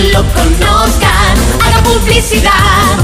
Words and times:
que 0.00 0.08
lo 0.12 0.22
conozcan. 0.32 1.34
Haga 1.64 1.82
publicidad, 1.82 2.96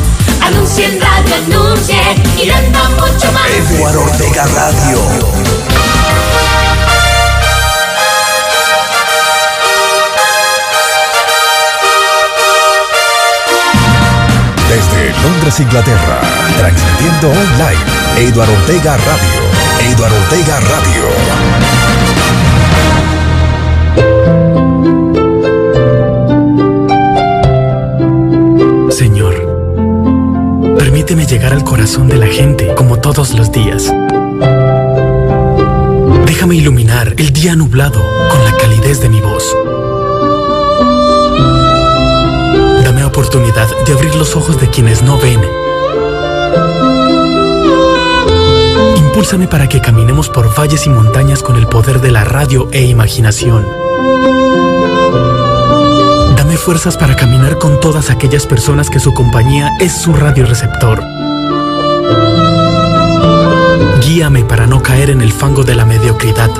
anuncie 0.42 0.86
en 0.86 1.00
radio, 1.00 1.34
anuncie 1.46 2.00
y 2.36 2.48
venda 2.48 2.88
mucho 2.90 3.32
más. 3.32 3.50
Eduardo 3.50 4.02
Ortega 4.02 4.46
Radio. 4.46 4.98
Desde 14.68 15.22
Londres, 15.22 15.60
Inglaterra, 15.60 16.20
transmitiendo 16.56 17.28
online, 17.28 18.28
Eduardo 18.28 18.52
Ortega 18.52 18.96
Radio. 18.96 19.92
Eduardo 19.92 20.16
Ortega 20.16 20.60
Radio. 20.60 21.65
Permíteme 31.06 31.32
llegar 31.32 31.52
al 31.52 31.62
corazón 31.62 32.08
de 32.08 32.16
la 32.16 32.26
gente 32.26 32.74
como 32.74 32.98
todos 32.98 33.32
los 33.34 33.52
días. 33.52 33.94
Déjame 36.26 36.56
iluminar 36.56 37.14
el 37.16 37.32
día 37.32 37.54
nublado 37.54 38.02
con 38.28 38.44
la 38.44 38.50
calidez 38.56 39.00
de 39.00 39.08
mi 39.08 39.20
voz. 39.20 39.54
Dame 42.82 43.04
oportunidad 43.04 43.68
de 43.86 43.92
abrir 43.92 44.16
los 44.16 44.34
ojos 44.34 44.60
de 44.60 44.68
quienes 44.68 45.02
no 45.02 45.16
ven. 45.20 45.40
Impúlsame 48.96 49.46
para 49.46 49.68
que 49.68 49.80
caminemos 49.80 50.28
por 50.28 50.52
valles 50.58 50.86
y 50.86 50.90
montañas 50.90 51.40
con 51.40 51.54
el 51.54 51.68
poder 51.68 52.00
de 52.00 52.10
la 52.10 52.24
radio 52.24 52.68
e 52.72 52.84
imaginación. 52.84 53.64
Fuerzas 56.66 56.96
para 56.96 57.14
caminar 57.14 57.58
con 57.58 57.78
todas 57.78 58.10
aquellas 58.10 58.44
personas 58.44 58.90
que 58.90 58.98
su 58.98 59.14
compañía 59.14 59.70
es 59.78 59.92
su 59.92 60.12
radioreceptor. 60.12 61.00
Guíame 64.04 64.42
para 64.42 64.66
no 64.66 64.82
caer 64.82 65.10
en 65.10 65.20
el 65.20 65.32
fango 65.32 65.62
de 65.62 65.76
la 65.76 65.84
mediocridad. 65.84 66.50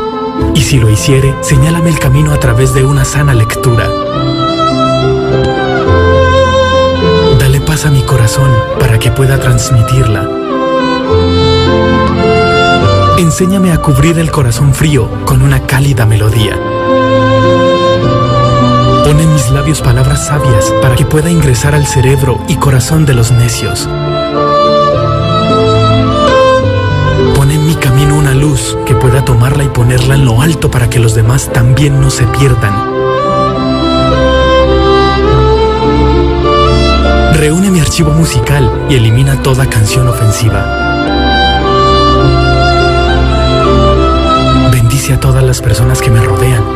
Y 0.55 0.61
si 0.61 0.79
lo 0.79 0.91
hiciere, 0.91 1.35
señálame 1.43 1.91
el 1.91 1.99
camino 1.99 2.33
a 2.33 2.39
través 2.39 2.73
de 2.73 2.85
una 2.85 3.05
sana 3.05 3.35
lectura. 3.35 3.91
Dale 7.41 7.61
paz 7.63 7.85
a 7.87 7.91
mi 7.91 8.03
corazón 8.03 8.53
para 8.79 9.01
que 9.01 9.11
pueda 9.11 9.41
transmitirla. 9.41 10.31
Enséñame 13.19 13.73
a 13.73 13.79
cubrir 13.79 14.21
el 14.21 14.31
corazón 14.31 14.73
frío 14.73 15.11
con 15.25 15.43
una 15.43 15.67
cálida 15.67 16.07
melodía. 16.07 16.57
Pon 19.17 19.25
en 19.25 19.33
mis 19.33 19.51
labios 19.51 19.81
palabras 19.81 20.27
sabias 20.27 20.71
para 20.83 20.95
que 20.95 21.07
pueda 21.07 21.31
ingresar 21.31 21.75
al 21.75 21.87
cerebro 21.87 22.39
y 22.49 22.57
corazón 22.57 23.07
de 23.07 23.15
los 23.15 23.33
necios. 23.33 23.89
Pon 27.35 27.51
en 27.51 27.67
mi 27.67 27.77
camino 27.77 28.15
una 28.15 28.35
luz 28.35 28.77
que 28.85 28.95
pueda 28.95 29.25
tomarla 29.25 29.65
y 29.65 29.69
ponerla 29.69 30.17
en 30.17 30.27
lo 30.27 30.43
alto 30.43 30.71
para 30.71 30.91
que 30.91 30.99
los 30.99 31.15
demás 31.15 31.51
también 31.51 31.99
no 31.99 32.11
se 32.11 32.27
pierdan. 32.27 32.75
Reúne 37.39 37.71
mi 37.71 37.81
archivo 37.81 38.11
musical 38.11 38.71
y 38.91 38.97
elimina 38.97 39.41
toda 39.41 39.65
canción 39.65 40.09
ofensiva. 40.09 40.63
Bendice 44.71 45.15
a 45.15 45.21
todas 45.21 45.43
las 45.43 45.63
personas 45.63 46.03
que 46.03 46.11
me 46.11 46.21
rodean, 46.21 46.56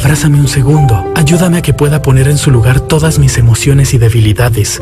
abrázame 0.00 0.40
un 0.40 0.48
segundo. 0.48 1.12
Ayúdame 1.14 1.58
a 1.58 1.62
que 1.62 1.74
pueda 1.74 2.00
poner 2.00 2.26
en 2.28 2.38
su 2.38 2.50
lugar 2.50 2.80
todas 2.80 3.18
mis 3.18 3.36
emociones 3.36 3.92
y 3.92 3.98
debilidades. 3.98 4.80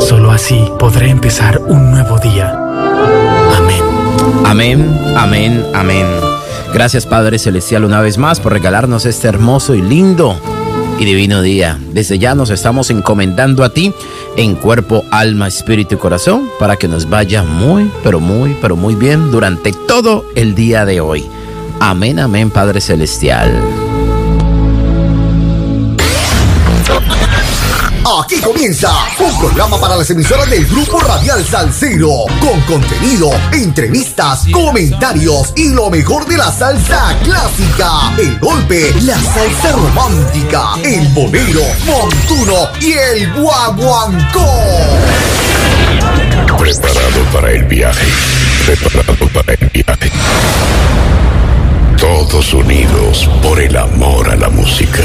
Solo 0.00 0.30
así 0.30 0.64
podré 0.78 1.10
empezar 1.10 1.58
un 1.58 1.90
nuevo 1.90 2.18
día. 2.18 2.56
Amén. 3.56 3.82
Amén, 4.44 5.00
amén, 5.16 5.66
amén. 5.74 6.06
Gracias 6.72 7.04
Padre 7.04 7.38
Celestial 7.38 7.84
una 7.84 8.00
vez 8.00 8.16
más 8.16 8.38
por 8.38 8.52
regalarnos 8.52 9.06
este 9.06 9.28
hermoso 9.28 9.74
y 9.74 9.82
lindo 9.82 10.40
y 11.00 11.04
divino 11.04 11.42
día. 11.42 11.78
Desde 11.92 12.18
ya 12.18 12.34
nos 12.36 12.50
estamos 12.50 12.90
encomendando 12.90 13.64
a 13.64 13.74
ti 13.74 13.92
en 14.36 14.54
cuerpo, 14.54 15.04
alma, 15.10 15.48
espíritu 15.48 15.96
y 15.96 15.98
corazón 15.98 16.48
para 16.60 16.76
que 16.76 16.86
nos 16.86 17.10
vaya 17.10 17.42
muy, 17.42 17.90
pero 18.04 18.20
muy, 18.20 18.56
pero 18.60 18.76
muy 18.76 18.94
bien 18.94 19.32
durante 19.32 19.72
todo 19.72 20.24
el 20.36 20.54
día 20.54 20.84
de 20.84 21.00
hoy. 21.00 21.24
Amén, 21.80 22.18
amén, 22.18 22.50
Padre 22.50 22.80
Celestial. 22.80 23.60
Aquí 28.20 28.40
comienza 28.40 28.90
un 29.18 29.38
programa 29.38 29.80
para 29.80 29.96
las 29.96 30.10
emisoras 30.10 30.50
del 30.50 30.66
Grupo 30.66 31.00
Radial 31.00 31.44
Salcero, 31.44 32.26
con 32.40 32.60
contenido, 32.62 33.30
entrevistas, 33.52 34.44
comentarios 34.52 35.52
y 35.56 35.70
lo 35.70 35.88
mejor 35.88 36.26
de 36.26 36.36
la 36.36 36.52
salsa 36.52 37.16
clásica, 37.22 38.12
el 38.18 38.38
golpe, 38.38 38.92
la 39.02 39.18
salsa 39.18 39.72
romántica, 39.72 40.74
el 40.84 41.08
bolero, 41.08 41.62
montuno 41.86 42.68
y 42.80 42.92
el 42.92 43.32
guaguancó. 43.32 44.46
Preparado 46.58 47.24
para 47.32 47.50
el 47.52 47.64
viaje. 47.64 48.06
Preparado 48.66 49.28
para 49.32 49.54
el 49.54 49.70
viaje. 49.70 50.12
Todos 52.02 52.52
unidos 52.52 53.30
por 53.40 53.60
el 53.60 53.76
amor 53.76 54.28
a 54.28 54.34
la 54.34 54.48
música. 54.48 55.04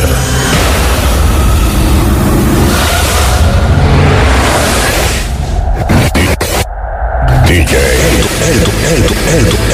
DJ 7.45 7.77
Elto, 7.77 8.27
Elto, 8.49 8.71
Elto, 8.89 9.13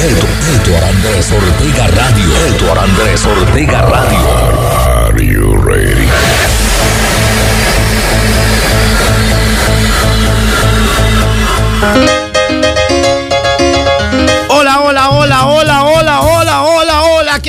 Elto, 0.04 0.26
Elto 0.52 0.86
Andrés 0.86 1.32
Ortega 1.32 1.86
Radio. 1.86 2.28
Elto 2.46 2.78
Andrés 2.78 3.24
Ortega 3.24 3.80
Radio. 3.80 4.28
Are 5.08 5.24
you 5.24 5.56
ready? 5.62 6.04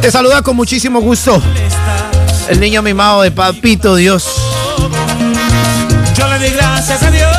Te 0.00 0.12
saluda 0.12 0.42
con 0.42 0.54
muchísimo 0.54 1.00
gusto. 1.00 1.42
El 2.48 2.60
niño 2.60 2.82
mimado 2.82 3.22
de 3.22 3.32
Papito 3.32 3.96
Dios. 3.96 4.52
Yo 6.22 6.28
le 6.28 6.38
di 6.38 6.54
gracias 6.54 7.02
a 7.02 7.10
Dios. 7.10 7.30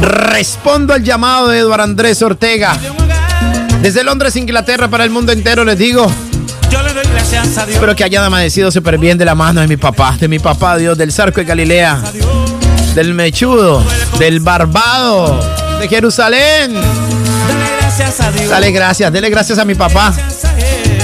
Respondo 0.00 0.92
al 0.92 1.04
llamado 1.04 1.48
de 1.48 1.60
Eduardo 1.60 1.84
Andrés 1.84 2.20
Ortega. 2.20 2.76
Desde 3.80 4.02
Londres, 4.02 4.34
Inglaterra, 4.36 4.88
para 4.88 5.04
el 5.04 5.10
mundo 5.10 5.30
entero 5.30 5.64
les 5.64 5.78
digo, 5.78 6.10
Yo 6.68 6.82
le 6.82 6.92
doy 6.92 7.04
gracias 7.12 7.58
a 7.58 7.66
Dios. 7.66 7.76
Espero 7.76 7.94
que 7.94 8.02
hayan 8.04 8.24
amanecido 8.24 8.70
súper 8.72 8.98
bien 8.98 9.18
de 9.18 9.24
la 9.24 9.34
mano 9.34 9.60
de 9.60 9.68
mi 9.68 9.76
papá, 9.76 10.16
de 10.18 10.26
mi 10.26 10.38
papá 10.38 10.76
Dios, 10.78 10.98
del 10.98 11.12
Zarco 11.12 11.40
de 11.40 11.46
Galilea, 11.46 12.00
del 12.94 13.14
Mechudo, 13.14 13.84
del 14.18 14.40
Barbado, 14.40 15.40
de 15.78 15.88
Jerusalén. 15.88 16.74
Dale 16.74 17.76
gracias 17.80 18.20
a 18.20 18.32
Dios. 18.32 18.50
Dale 18.50 18.72
gracias, 18.72 19.12
dele 19.12 19.30
gracias 19.30 19.58
a 19.58 19.64
mi 19.64 19.76
papá. 19.76 20.12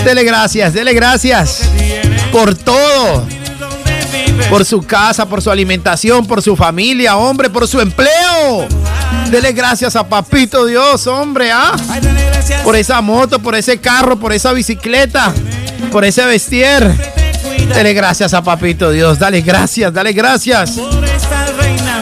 Dele 0.05 0.25
gracias, 0.25 0.73
dele 0.75 0.95
gracias 0.95 1.63
por 2.33 2.55
todo. 2.57 3.36
Por 4.49 4.65
su 4.65 4.83
casa, 4.83 5.27
por 5.27 5.43
su 5.43 5.51
alimentación, 5.51 6.27
por 6.27 6.43
su 6.43 6.57
familia, 6.57 7.17
hombre, 7.17 7.51
por 7.51 7.67
su 7.67 7.81
empleo. 7.81 8.67
Dele 9.31 9.53
gracias 9.53 9.97
a 9.97 10.09
Papito 10.09 10.67
Dios, 10.67 11.07
hombre, 11.07 11.51
¿ah? 11.51 11.75
Por 12.63 12.77
esa 12.77 13.01
moto, 13.01 13.39
por 13.41 13.55
ese 13.55 13.79
carro, 13.79 14.19
por 14.19 14.33
esa 14.33 14.53
bicicleta, 14.53 15.33
por 15.91 16.05
ese 16.05 16.25
vestir. 16.25 16.81
Dele 17.75 17.93
gracias 17.93 18.35
a 18.35 18.43
Papito 18.43 18.91
Dios, 18.91 19.19
dale 19.19 19.41
gracias, 19.41 19.93
dale 19.93 20.13
gracias. 20.13 20.75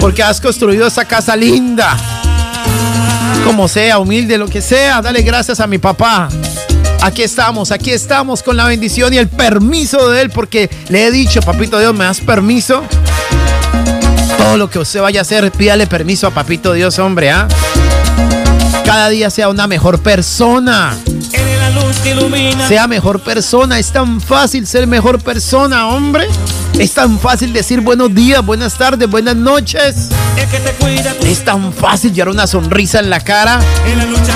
Porque 0.01 0.23
has 0.23 0.41
construido 0.41 0.87
esa 0.87 1.05
casa 1.05 1.35
linda. 1.35 1.97
Como 3.45 3.69
sea, 3.69 3.99
humilde, 3.99 4.37
lo 4.37 4.49
que 4.49 4.61
sea, 4.61 5.01
dale 5.01 5.23
gracias 5.23 5.61
a 5.61 5.67
mi 5.67 5.79
papá. 5.79 6.29
Aquí 7.05 7.23
estamos, 7.23 7.71
aquí 7.71 7.91
estamos 7.91 8.43
con 8.43 8.57
la 8.57 8.65
bendición 8.65 9.13
y 9.13 9.19
el 9.19 9.29
permiso 9.29 10.09
de 10.09 10.23
él, 10.23 10.31
porque 10.31 10.71
le 10.89 11.05
he 11.07 11.11
dicho, 11.11 11.43
papito 11.43 11.79
Dios, 11.79 11.93
¿me 11.93 12.05
das 12.05 12.23
permiso? 12.23 12.83
Todo 14.39 14.57
lo 14.57 14.71
que 14.71 14.79
usted 14.79 15.03
vaya 15.03 15.21
a 15.21 15.23
hacer, 15.23 15.53
pídale 15.53 15.87
permiso 15.87 16.27
a 16.27 16.31
papito 16.31 16.73
Dios, 16.73 16.99
hombre, 16.99 17.31
¿ah? 17.31 17.47
Cada 18.87 19.11
día 19.11 19.29
sea 19.29 19.51
una 19.51 19.67
mejor 19.67 20.01
persona. 20.01 20.97
Sea 22.69 22.87
mejor 22.87 23.21
persona. 23.21 23.79
Es 23.79 23.93
tan 23.93 24.19
fácil 24.19 24.67
ser 24.67 24.87
mejor 24.87 25.23
persona, 25.23 25.89
hombre. 25.89 26.27
Es 26.79 26.93
tan 26.93 27.19
fácil 27.19 27.53
decir 27.53 27.83
buenos 27.83 28.15
días, 28.15 28.43
buenas 28.43 28.79
tardes, 28.79 29.11
buenas 29.11 29.37
noches. 29.37 30.09
Es 31.23 31.45
tan 31.45 31.71
fácil 31.75 32.15
llevar 32.15 32.31
una 32.31 32.47
sonrisa 32.47 33.01
en 33.01 33.11
la 33.11 33.21
cara 33.21 33.61
En 33.87 33.99
la 33.99 34.05
lucha. 34.07 34.33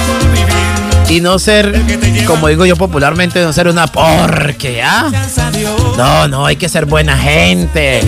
Y 1.09 1.21
no 1.21 1.39
ser, 1.39 1.81
como 2.27 2.49
digo 2.49 2.67
yo 2.67 2.77
popularmente, 2.77 3.43
no 3.43 3.53
ser 3.53 3.69
una 3.69 3.87
porque, 3.87 4.83
¿ah? 4.83 5.11
No, 5.97 6.29
no, 6.29 6.47
hay 6.47 6.57
que 6.57 6.69
ser 6.69 6.87
buena 6.87 7.17
gente. 7.17 8.01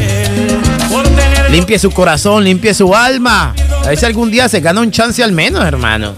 Limpie 1.51 1.79
su 1.79 1.91
corazón, 1.91 2.45
limpie 2.45 2.75
su 2.75 2.95
alma. 2.95 3.55
A 3.85 3.89
ver 3.89 3.99
si 3.99 4.05
algún 4.05 4.31
día 4.31 4.49
se 4.49 4.61
gana 4.61 4.81
un 4.81 4.91
chance 4.91 5.23
al 5.23 5.33
menos, 5.33 5.65
hermano. 5.65 6.15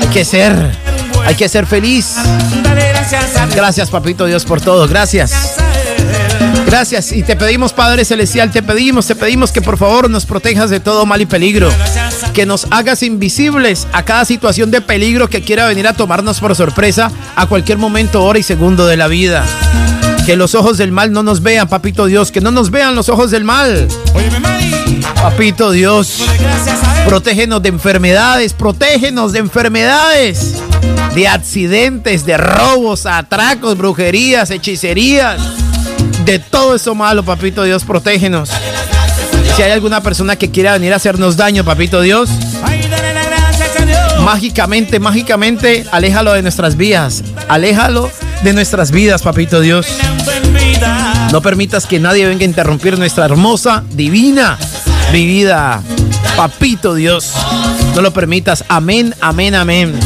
Hay 0.00 0.08
que 0.12 0.24
ser, 0.24 0.52
hay 1.24 1.34
que 1.34 1.48
ser 1.48 1.66
feliz. 1.66 2.16
Gracias 3.54 3.90
papito 3.90 4.26
Dios, 4.26 4.44
por 4.44 4.60
todo. 4.60 4.88
Gracias. 4.88 5.56
Gracias. 6.66 7.12
Y 7.12 7.22
te 7.22 7.36
pedimos, 7.36 7.72
Padre 7.72 8.04
Celestial, 8.04 8.50
te 8.50 8.62
pedimos, 8.62 9.06
te 9.06 9.14
pedimos 9.14 9.52
que 9.52 9.62
por 9.62 9.78
favor 9.78 10.10
nos 10.10 10.26
protejas 10.26 10.70
de 10.70 10.80
todo 10.80 11.06
mal 11.06 11.20
y 11.20 11.26
peligro. 11.26 11.70
Que 12.40 12.46
nos 12.46 12.66
hagas 12.70 13.02
invisibles 13.02 13.86
a 13.92 14.02
cada 14.02 14.24
situación 14.24 14.70
de 14.70 14.80
peligro 14.80 15.28
que 15.28 15.42
quiera 15.42 15.66
venir 15.66 15.86
a 15.86 15.92
tomarnos 15.92 16.40
por 16.40 16.56
sorpresa 16.56 17.12
a 17.36 17.44
cualquier 17.44 17.76
momento, 17.76 18.24
hora 18.24 18.38
y 18.38 18.42
segundo 18.42 18.86
de 18.86 18.96
la 18.96 19.08
vida. 19.08 19.44
Que 20.24 20.36
los 20.36 20.54
ojos 20.54 20.78
del 20.78 20.90
mal 20.90 21.12
no 21.12 21.22
nos 21.22 21.42
vean, 21.42 21.68
papito 21.68 22.06
Dios. 22.06 22.32
Que 22.32 22.40
no 22.40 22.50
nos 22.50 22.70
vean 22.70 22.94
los 22.94 23.10
ojos 23.10 23.30
del 23.30 23.44
mal. 23.44 23.88
Papito 25.16 25.70
Dios. 25.70 26.20
Él. 26.20 27.04
Protégenos 27.04 27.62
de 27.62 27.68
enfermedades, 27.68 28.54
protégenos 28.54 29.32
de 29.32 29.40
enfermedades, 29.40 30.62
de 31.14 31.28
accidentes, 31.28 32.24
de 32.24 32.38
robos, 32.38 33.04
atracos, 33.04 33.76
brujerías, 33.76 34.50
hechicerías, 34.50 35.42
de 36.24 36.38
todo 36.38 36.74
eso 36.74 36.94
malo, 36.94 37.22
papito 37.22 37.64
Dios, 37.64 37.84
protégenos. 37.84 38.50
Si 39.60 39.64
hay 39.64 39.72
alguna 39.72 40.02
persona 40.02 40.36
que 40.36 40.50
quiera 40.50 40.72
venir 40.72 40.94
a 40.94 40.96
hacernos 40.96 41.36
daño, 41.36 41.64
papito 41.64 42.00
Dios, 42.00 42.30
mágicamente, 44.24 44.98
mágicamente, 44.98 45.84
aléjalo 45.92 46.32
de 46.32 46.40
nuestras 46.40 46.78
vías, 46.78 47.22
aléjalo 47.46 48.10
de 48.42 48.54
nuestras 48.54 48.90
vidas, 48.90 49.20
papito 49.20 49.60
Dios. 49.60 49.86
No 51.30 51.42
permitas 51.42 51.84
que 51.84 52.00
nadie 52.00 52.26
venga 52.26 52.40
a 52.40 52.46
interrumpir 52.46 52.98
nuestra 52.98 53.26
hermosa, 53.26 53.84
divina 53.90 54.56
vida. 55.12 55.82
Papito 56.36 56.94
Dios, 56.94 57.32
no 57.94 58.02
lo 58.02 58.12
permitas. 58.12 58.64
Amén, 58.68 59.14
amén, 59.20 59.54
amén. 59.54 59.98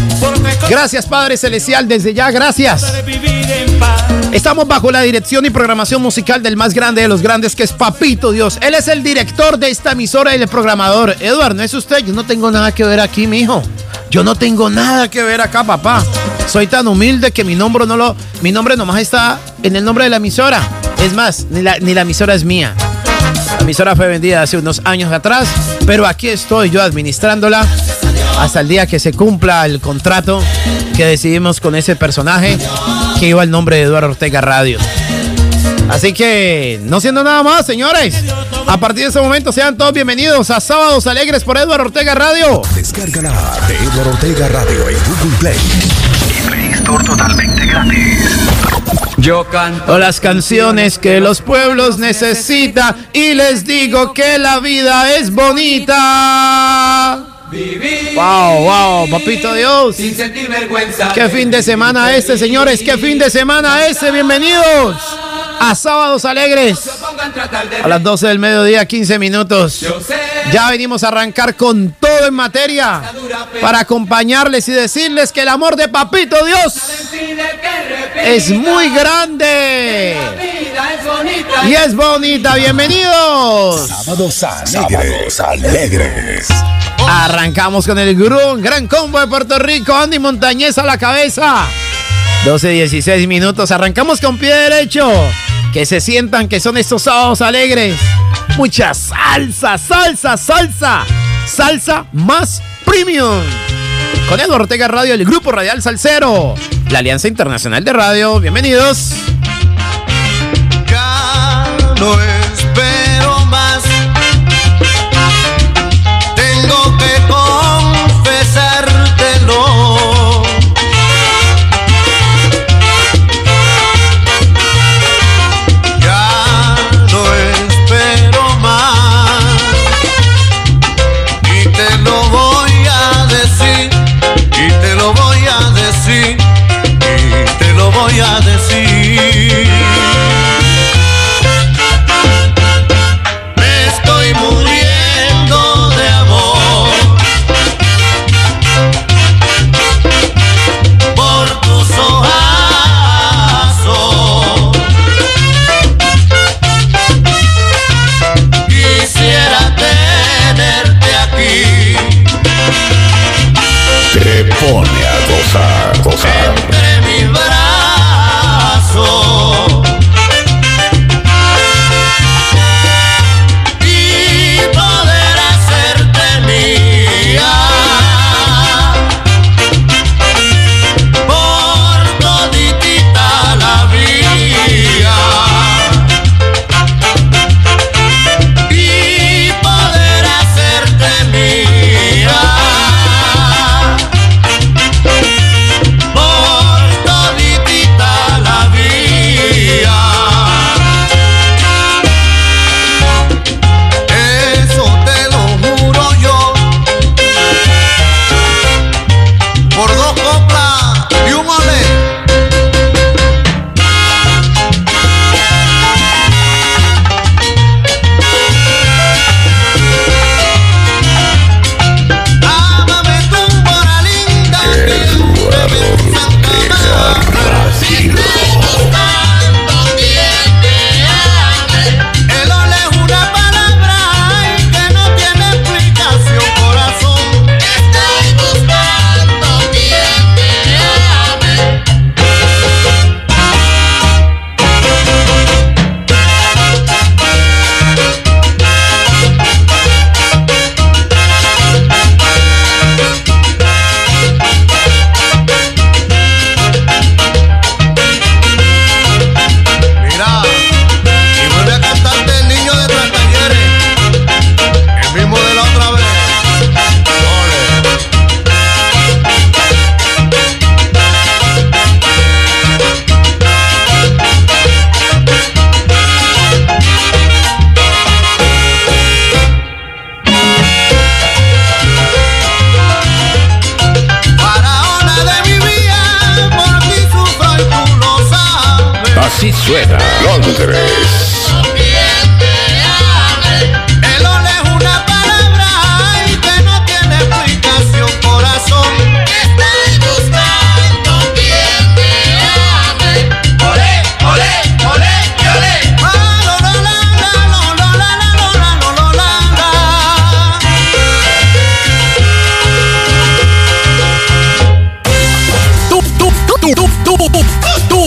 Gracias 0.69 1.06
Padre 1.06 1.37
Celestial, 1.37 1.87
desde 1.87 2.14
ya, 2.14 2.31
gracias. 2.31 2.84
Estamos 4.32 4.66
bajo 4.66 4.90
la 4.90 5.02
dirección 5.02 5.46
y 5.46 5.50
programación 5.50 6.02
musical 6.02 6.43
del 6.43 6.56
más 6.56 6.75
grande 6.75 7.02
de 7.02 7.08
los 7.08 7.22
grandes, 7.22 7.55
que 7.55 7.62
es 7.62 7.72
Papito 7.72 8.32
Dios. 8.32 8.58
Él 8.62 8.75
es 8.75 8.88
el 8.88 9.05
director 9.05 9.58
de 9.58 9.70
esta 9.70 9.93
emisora 9.93 10.34
y 10.34 10.43
el 10.43 10.49
programador. 10.49 11.14
Eduardo, 11.20 11.55
¿no 11.55 11.62
es 11.62 11.72
usted? 11.72 11.99
Yo 11.99 12.12
no 12.12 12.25
tengo 12.25 12.50
nada 12.50 12.72
que 12.72 12.84
ver 12.84 12.99
aquí, 12.99 13.28
mijo. 13.28 13.62
Yo 14.10 14.25
no 14.25 14.34
tengo 14.34 14.69
nada 14.70 15.08
que 15.08 15.22
ver 15.22 15.40
acá, 15.40 15.62
papá. 15.62 16.02
Soy 16.49 16.67
tan 16.67 16.88
humilde 16.88 17.31
que 17.31 17.44
mi 17.44 17.55
nombre 17.55 17.87
no 17.87 17.96
lo. 17.96 18.17
Mi 18.43 18.50
nombre 18.50 18.76
nomás 18.76 19.00
está 19.00 19.38
en 19.62 19.76
el 19.76 19.84
nombre 19.84 20.05
de 20.05 20.10
la 20.10 20.17
emisora. 20.17 20.60
Es 21.00 21.12
más, 21.14 21.46
ni 21.50 21.62
la, 21.62 21.78
ni 21.78 21.94
la 21.94 22.00
emisora 22.00 22.34
es 22.34 22.44
mía. 22.44 22.75
La 23.59 23.61
emisora 23.61 23.97
fue 23.97 24.09
vendida 24.09 24.43
hace 24.43 24.56
unos 24.56 24.81
años 24.85 25.12
atrás, 25.12 25.49
pero 25.87 26.06
aquí 26.06 26.29
estoy 26.29 26.71
yo 26.71 26.83
administrándola 26.83 27.67
hasta 28.39 28.61
el 28.61 28.69
día 28.69 28.87
que 28.87 28.99
se 28.99 29.12
cumpla 29.12 29.65
el 29.67 29.81
contrato 29.81 30.43
que 30.97 31.06
decidimos 31.06 31.61
con 31.61 31.75
ese 31.75 31.97
personaje 31.97 32.59
que 33.19 33.29
iba 33.29 33.43
el 33.43 33.51
nombre 33.51 33.77
de 33.77 33.83
Eduardo 33.83 34.11
Ortega 34.11 34.41
Radio. 34.41 34.79
Así 35.89 36.12
que, 36.12 36.81
no 36.85 37.01
siendo 37.01 37.23
nada 37.23 37.43
más, 37.43 37.67
señores, 37.67 38.15
a 38.67 38.79
partir 38.79 39.05
de 39.05 39.11
ese 39.11 39.21
momento 39.21 39.53
sean 39.53 39.77
todos 39.77 39.93
bienvenidos 39.93 40.51
a 40.51 40.61
Sábados 40.61 41.06
Alegres 41.06 41.45
por 41.45 41.56
Eduardo 41.56 41.85
Ortega 41.85 42.15
Radio. 42.15 42.62
Descárgala 42.75 43.33
de 43.69 43.77
Eduardo 43.77 44.11
Ortega 44.11 44.49
Radio 44.49 44.89
en 44.89 44.97
Google 45.05 45.37
Play. 45.39 45.56
Totalmente 46.84 47.66
gratis. 47.66 48.48
Yo 49.16 49.44
canto. 49.50 49.98
Las 49.98 50.20
canciones 50.20 50.98
que 50.98 51.20
los 51.20 51.40
pueblos 51.40 51.98
necesitan 51.98 52.94
y 53.12 53.34
les 53.34 53.64
digo 53.64 54.12
que 54.12 54.38
la 54.38 54.60
vida 54.60 55.16
es 55.16 55.32
bonita. 55.32 57.33
Vivir 57.55 58.15
Wow, 58.17 58.65
wow, 58.65 59.11
papito 59.11 59.55
Dios. 59.55 59.95
sin 59.95 60.15
sentir 60.17 60.49
vergüenza. 60.49 61.12
Qué 61.12 61.29
fin 61.29 61.53
de 61.53 61.62
semana 61.62 62.12
este, 62.15 62.37
señores. 62.37 62.83
Qué 62.83 62.99
fin 62.99 63.17
de 63.17 63.31
semana 63.31 63.87
este. 63.87 64.11
Bienvenidos 64.11 64.97
a 65.61 65.73
Sábados 65.77 66.25
Alegres. 66.25 66.81
A 67.83 67.87
las 67.87 68.03
12 68.03 68.27
del 68.27 68.41
mediodía, 68.41 68.85
15 68.87 69.19
minutos. 69.21 69.87
Ya 70.53 70.69
venimos 70.69 71.05
a 71.05 71.08
arrancar 71.08 71.55
con 71.55 71.93
todo 71.93 72.27
en 72.27 72.34
materia 72.34 73.03
para 73.61 73.81
acompañarles 73.81 74.69
y 74.69 74.73
decirles 74.73 75.31
que 75.31 75.43
el 75.43 75.49
amor 75.49 75.77
de 75.77 75.89
Papito 75.89 76.44
Dios 76.44 76.75
es 78.25 78.51
muy 78.51 78.91
grande 78.91 80.17
y 81.69 81.75
es 81.75 81.94
bonita. 81.94 82.56
Bienvenidos. 82.56 83.89
Sábados 83.89 84.43
alegres. 84.43 85.34
Sábados 85.34 85.41
alegres. 85.41 86.49
Arrancamos 87.44 87.86
con 87.86 87.98
el 87.98 88.17
gran, 88.17 88.63
gran 88.63 88.86
combo 88.86 89.20
de 89.20 89.27
Puerto 89.27 89.58
Rico. 89.58 89.94
Andy 89.94 90.19
Montañez 90.19 90.79
a 90.79 90.82
la 90.82 90.96
cabeza. 90.96 91.67
12, 92.46 92.70
16 92.70 93.29
minutos. 93.29 93.70
Arrancamos 93.70 94.19
con 94.19 94.39
pie 94.39 94.55
derecho. 94.55 95.06
Que 95.70 95.84
se 95.84 96.01
sientan 96.01 96.48
que 96.48 96.58
son 96.58 96.79
estos 96.79 97.03
sábados 97.03 97.43
alegres. 97.43 97.96
Mucha 98.56 98.94
salsa, 98.94 99.77
salsa, 99.77 100.39
salsa. 100.39 101.05
Salsa 101.46 102.06
más 102.15 102.63
premium. 102.86 103.43
Con 104.31 104.41
Eduardo 104.41 104.63
Ortega 104.63 104.89
Radio, 104.89 105.13
el 105.13 105.27
Grupo 105.27 105.53
Radial 105.53 105.82
Salcero. 105.82 106.55
La 106.89 107.01
Alianza 107.01 107.29
Internacional 107.29 107.84
de 107.84 107.93
Radio. 107.93 108.41
Bienvenidos. 108.41 109.17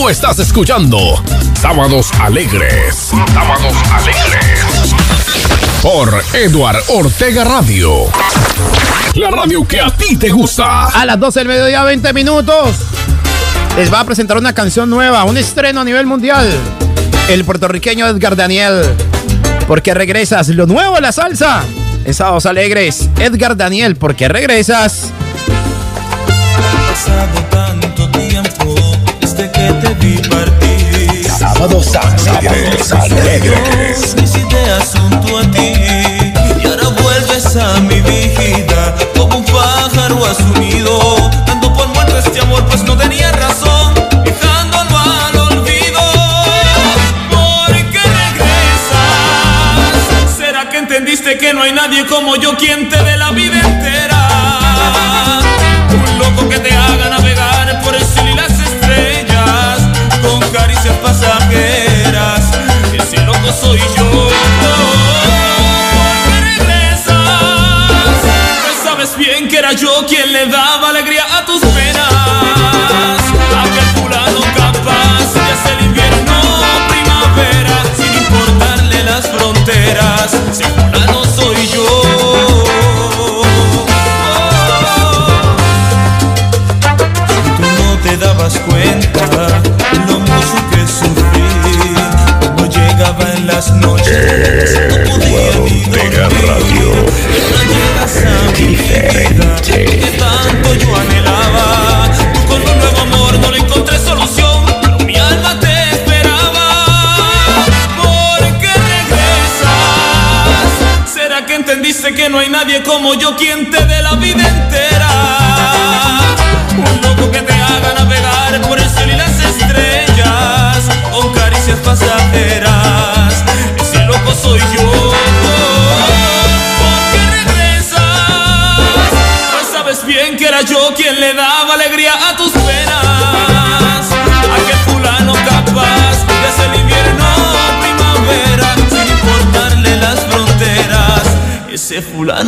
Tú 0.07 0.11
estás 0.11 0.39
escuchando 0.39 1.21
Sábados 1.59 2.11
Alegres. 2.21 3.11
Sábados 3.33 3.73
Alegres. 3.91 4.95
Por 5.81 6.23
Eduard 6.33 6.77
Ortega 6.87 7.43
Radio. 7.43 8.05
La 9.15 9.31
radio 9.31 9.67
que 9.67 9.81
a 9.81 9.89
ti 9.89 10.15
te 10.15 10.29
gusta. 10.29 10.85
A 10.85 11.05
las 11.05 11.19
12 11.19 11.39
del 11.41 11.47
mediodía, 11.49 11.83
20 11.83 12.13
minutos. 12.13 12.77
Les 13.75 13.91
va 13.91 13.99
a 13.99 14.05
presentar 14.05 14.37
una 14.37 14.53
canción 14.53 14.89
nueva, 14.89 15.25
un 15.25 15.35
estreno 15.35 15.81
a 15.81 15.83
nivel 15.83 16.05
mundial. 16.05 16.49
El 17.27 17.43
puertorriqueño 17.43 18.07
Edgar 18.07 18.37
Daniel. 18.37 18.83
Porque 19.67 19.93
regresas, 19.93 20.47
lo 20.49 20.67
nuevo 20.67 20.95
de 20.95 21.01
la 21.01 21.11
salsa. 21.11 21.63
En 22.05 22.13
Sábados 22.13 22.45
Alegres, 22.45 23.09
Edgar 23.19 23.57
Daniel, 23.57 23.97
porque 23.97 24.29
regresas. 24.29 25.11
pasado 26.87 27.86
vi 30.07 30.17
partir. 30.29 31.29
Sábados 31.29 31.95
Alegres. 31.95 32.91
Alegres. 32.91 34.15
Mis 34.19 34.35
ideas 34.35 34.93
a 34.95 35.51
ti 35.51 35.73
y 36.61 36.67
ahora 36.67 36.89
vuelves 37.01 37.55
a 37.55 37.79
mi 37.81 37.99
vida 38.01 38.95
como 39.15 39.37
un 39.37 39.45
pájaro 39.45 40.25
a 40.25 40.33
su 40.33 40.59
nido, 40.59 40.97
dando 41.45 41.73
por 41.73 41.87
muerto 41.89 42.17
este 42.17 42.39
amor 42.39 42.65
pues 42.65 42.83
no 42.83 42.97
tenía 42.97 43.31
razón, 43.31 43.93
dejándolo 44.23 44.97
al 44.97 45.37
olvido. 45.49 46.01
¿Por 47.29 47.75
qué 47.91 48.03
regresas? 48.23 49.05
¿Será 50.37 50.69
que 50.69 50.77
entendiste 50.77 51.37
que 51.37 51.53
no 51.53 51.61
hay 51.63 51.73
nadie 51.73 52.05
como 52.05 52.35
yo 52.37 52.55
quien 52.57 52.89
te 52.89 53.03
dé 53.03 53.17
la 53.17 53.31
vida 53.31 53.66
Soy 63.53 63.79
yo. 63.79 64.09
¿Por 66.25 66.41
regresas? 66.43 67.15
Sabes 68.83 69.17
bien 69.17 69.47
que 69.47 69.57
era 69.57 69.71
yo 69.71 70.05
quien 70.05 70.31
le 70.31 70.47
daba 70.47 70.89
alegría 70.89 71.25
a 71.37 71.45
tus 71.45 71.61
penas. 71.61 72.13
Aquel 73.63 73.85
fulano 73.95 74.41
capaz 74.55 75.33
de 75.33 75.39
hacer 75.53 75.81
invierno 75.81 76.41
primavera 76.89 77.83
sin 77.95 78.13
importarle 78.13 79.03
las 79.03 79.27
fronteras. 79.27 80.33
Ese 80.51 80.65
fulano 80.65 81.23
soy 81.25 81.67
yo. 81.67 81.85
Tú 87.57 87.63
no 87.83 87.97
te 88.03 88.17
dabas 88.17 88.57
cuenta 88.59 88.86
las 93.57 93.71
noches. 93.71 94.76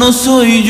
Fulano 0.10 0.12
soy 0.12 0.64
yo. 0.64 0.69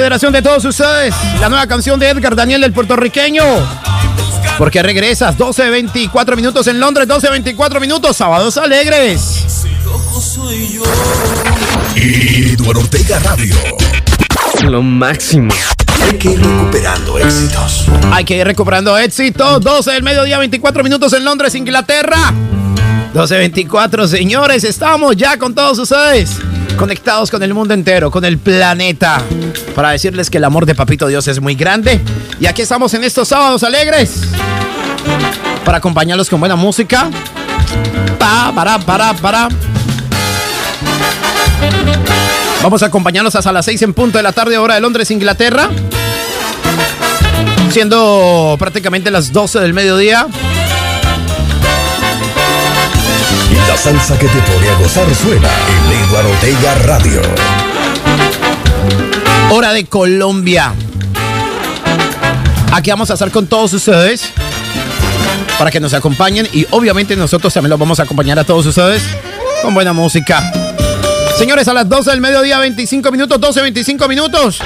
Consideración 0.00 0.32
de 0.32 0.40
todos 0.40 0.64
ustedes, 0.64 1.14
la 1.40 1.50
nueva 1.50 1.66
canción 1.66 2.00
de 2.00 2.08
Edgar 2.08 2.34
Daniel, 2.34 2.64
el 2.64 2.72
puertorriqueño. 2.72 3.44
Porque 4.56 4.82
regresas, 4.82 5.36
12.24 5.36 6.36
minutos 6.36 6.66
en 6.68 6.80
Londres, 6.80 7.06
12.24 7.06 7.78
minutos, 7.82 8.16
sábados 8.16 8.56
alegres. 8.56 9.66
Loco 9.84 10.18
soy 10.18 10.72
yo. 10.72 10.82
Eduard 11.96 12.78
Ortega 12.78 13.18
Radio. 13.18 13.54
Lo 14.62 14.80
máximo. 14.80 15.52
Hay 16.02 16.16
que 16.16 16.30
ir 16.30 16.42
recuperando 16.42 17.18
éxitos. 17.18 17.84
Hay 18.10 18.24
que 18.24 18.36
ir 18.38 18.46
recuperando 18.46 18.96
éxito. 18.96 19.60
12 19.60 19.90
del 19.90 20.02
mediodía, 20.02 20.38
24 20.38 20.82
minutos 20.82 21.12
en 21.12 21.26
Londres, 21.26 21.54
Inglaterra. 21.54 22.32
12.24, 23.12 24.06
señores, 24.06 24.64
estamos 24.64 25.16
ya 25.16 25.36
con 25.36 25.54
todos 25.54 25.78
ustedes, 25.78 26.38
conectados 26.80 27.30
con 27.30 27.42
el 27.42 27.52
mundo 27.52 27.74
entero, 27.74 28.10
con 28.10 28.24
el 28.24 28.38
planeta, 28.38 29.20
para 29.74 29.90
decirles 29.90 30.30
que 30.30 30.38
el 30.38 30.44
amor 30.44 30.64
de 30.64 30.74
Papito 30.74 31.08
Dios 31.08 31.28
es 31.28 31.38
muy 31.38 31.54
grande. 31.54 32.00
Y 32.40 32.46
aquí 32.46 32.62
estamos 32.62 32.94
en 32.94 33.04
estos 33.04 33.28
sábados 33.28 33.62
alegres, 33.64 34.22
para 35.62 35.76
acompañarlos 35.76 36.30
con 36.30 36.40
buena 36.40 36.56
música. 36.56 37.10
Pa, 38.18 38.50
para, 38.54 38.78
para, 38.78 39.12
para. 39.12 39.48
Vamos 42.62 42.82
a 42.82 42.86
acompañarlos 42.86 43.34
hasta 43.34 43.52
las 43.52 43.66
6 43.66 43.82
en 43.82 43.92
punto 43.92 44.16
de 44.16 44.22
la 44.22 44.32
tarde, 44.32 44.56
hora 44.56 44.76
de 44.76 44.80
Londres, 44.80 45.10
Inglaterra. 45.10 45.68
Siendo 47.70 48.56
prácticamente 48.58 49.10
las 49.10 49.34
12 49.34 49.60
del 49.60 49.74
mediodía. 49.74 50.28
La 53.70 53.76
salsa 53.76 54.18
que 54.18 54.26
te 54.26 54.40
pone 54.40 54.68
a 54.68 54.74
gozar 54.80 55.06
suena 55.14 55.48
en 55.48 56.08
Eduardo 56.08 56.28
Ortega 56.28 56.74
Radio. 56.86 57.22
Hora 59.52 59.72
de 59.72 59.84
Colombia. 59.84 60.74
Aquí 62.72 62.90
vamos 62.90 63.12
a 63.12 63.12
estar 63.12 63.30
con 63.30 63.46
todos 63.46 63.72
ustedes 63.72 64.32
para 65.56 65.70
que 65.70 65.78
nos 65.78 65.94
acompañen 65.94 66.48
y 66.52 66.66
obviamente 66.72 67.14
nosotros 67.14 67.54
también 67.54 67.70
los 67.70 67.78
vamos 67.78 68.00
a 68.00 68.02
acompañar 68.02 68.40
a 68.40 68.44
todos 68.44 68.66
ustedes 68.66 69.04
con 69.62 69.72
buena 69.72 69.92
música. 69.92 70.52
Señores, 71.38 71.68
a 71.68 71.72
las 71.72 71.88
12 71.88 72.10
del 72.10 72.20
mediodía, 72.20 72.58
25 72.58 73.12
minutos, 73.12 73.40
12, 73.40 73.62
25 73.62 74.08
minutos. 74.08 74.58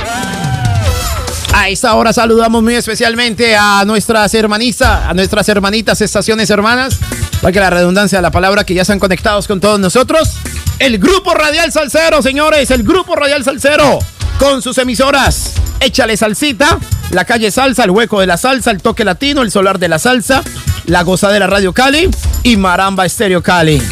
A 1.52 1.68
esta 1.68 1.94
hora 1.94 2.12
saludamos 2.14 2.62
muy 2.62 2.74
especialmente 2.74 3.54
a 3.54 3.84
nuestras 3.84 4.32
hermanistas, 4.34 5.04
a 5.08 5.12
nuestras 5.12 5.46
hermanitas 5.48 6.00
estaciones 6.00 6.48
hermanas, 6.48 6.98
para 7.44 7.52
que 7.52 7.61
la 7.61 7.68
redundancia 7.68 8.16
de 8.16 8.22
la 8.22 8.30
palabra 8.30 8.64
que 8.64 8.72
ya 8.72 8.80
están 8.80 8.98
conectados 8.98 9.46
con 9.46 9.61
todos 9.61 9.78
nosotros. 9.78 10.30
El 10.78 10.96
Grupo 10.96 11.35
Radial 11.35 11.70
Salcero, 11.72 12.22
señores, 12.22 12.70
el 12.70 12.85
Grupo 12.85 13.14
Radial 13.16 13.44
Salcero, 13.44 13.98
con 14.38 14.62
sus 14.62 14.78
emisoras. 14.78 15.52
Échale 15.78 16.16
salsita, 16.16 16.78
la 17.11 17.26
calle 17.26 17.50
Salsa, 17.50 17.85
el 17.85 17.90
hueco 17.90 18.18
de 18.18 18.26
la 18.26 18.38
salsa, 18.38 18.70
el 18.70 18.80
toque 18.80 19.04
latino, 19.04 19.42
el 19.42 19.50
solar 19.50 19.78
de 19.78 19.88
la 19.88 19.98
salsa, 19.98 20.42
la 20.87 21.02
gozadera 21.02 21.46
Radio 21.46 21.74
Cali 21.74 22.09
y 22.44 22.57
Maramba 22.57 23.04
Estéreo 23.04 23.42
Cali 23.42 23.83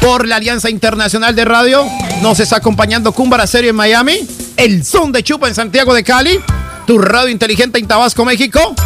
por 0.00 0.28
la 0.28 0.36
Alianza 0.36 0.70
Internacional 0.70 1.34
de 1.34 1.44
Radio. 1.44 1.84
Nos 2.22 2.38
está 2.38 2.58
acompañando 2.58 3.10
Cumbara 3.10 3.48
Serio 3.48 3.70
en 3.70 3.76
Miami, 3.76 4.28
El 4.56 4.84
Son 4.84 5.10
de 5.10 5.24
Chupa 5.24 5.48
en 5.48 5.56
Santiago 5.56 5.92
de 5.92 6.04
Cali, 6.04 6.38
Tu 6.86 6.98
Radio 6.98 7.30
Inteligente 7.30 7.80
en 7.80 7.88
Tabasco, 7.88 8.24
México. 8.24 8.76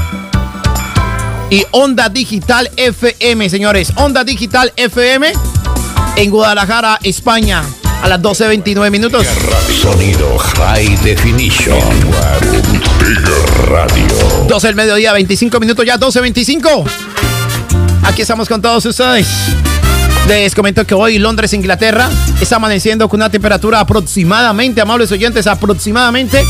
Y 1.52 1.66
Onda 1.72 2.08
Digital 2.08 2.70
FM, 2.78 3.50
señores. 3.50 3.92
Onda 3.96 4.24
Digital 4.24 4.72
FM 4.74 5.34
en 6.16 6.30
Guadalajara, 6.30 6.98
España, 7.02 7.62
a 8.00 8.08
las 8.08 8.22
12.29 8.22 8.90
minutos. 8.90 9.26
Sonido 9.82 10.38
High 10.38 10.96
Definition. 11.04 11.78
Radio. 13.66 14.46
12 14.48 14.66
del 14.66 14.76
mediodía, 14.76 15.12
25 15.12 15.60
minutos 15.60 15.84
ya, 15.84 15.98
12.25. 15.98 16.86
Aquí 18.04 18.22
estamos 18.22 18.48
con 18.48 18.62
todos 18.62 18.86
ustedes. 18.86 19.28
Les 20.28 20.54
comento 20.54 20.86
que 20.86 20.94
hoy 20.94 21.18
Londres, 21.18 21.52
Inglaterra, 21.52 22.08
está 22.40 22.56
amaneciendo 22.56 23.10
con 23.10 23.20
una 23.20 23.28
temperatura 23.28 23.80
aproximadamente, 23.80 24.80
amables 24.80 25.12
oyentes, 25.12 25.46
aproximadamente 25.46 26.46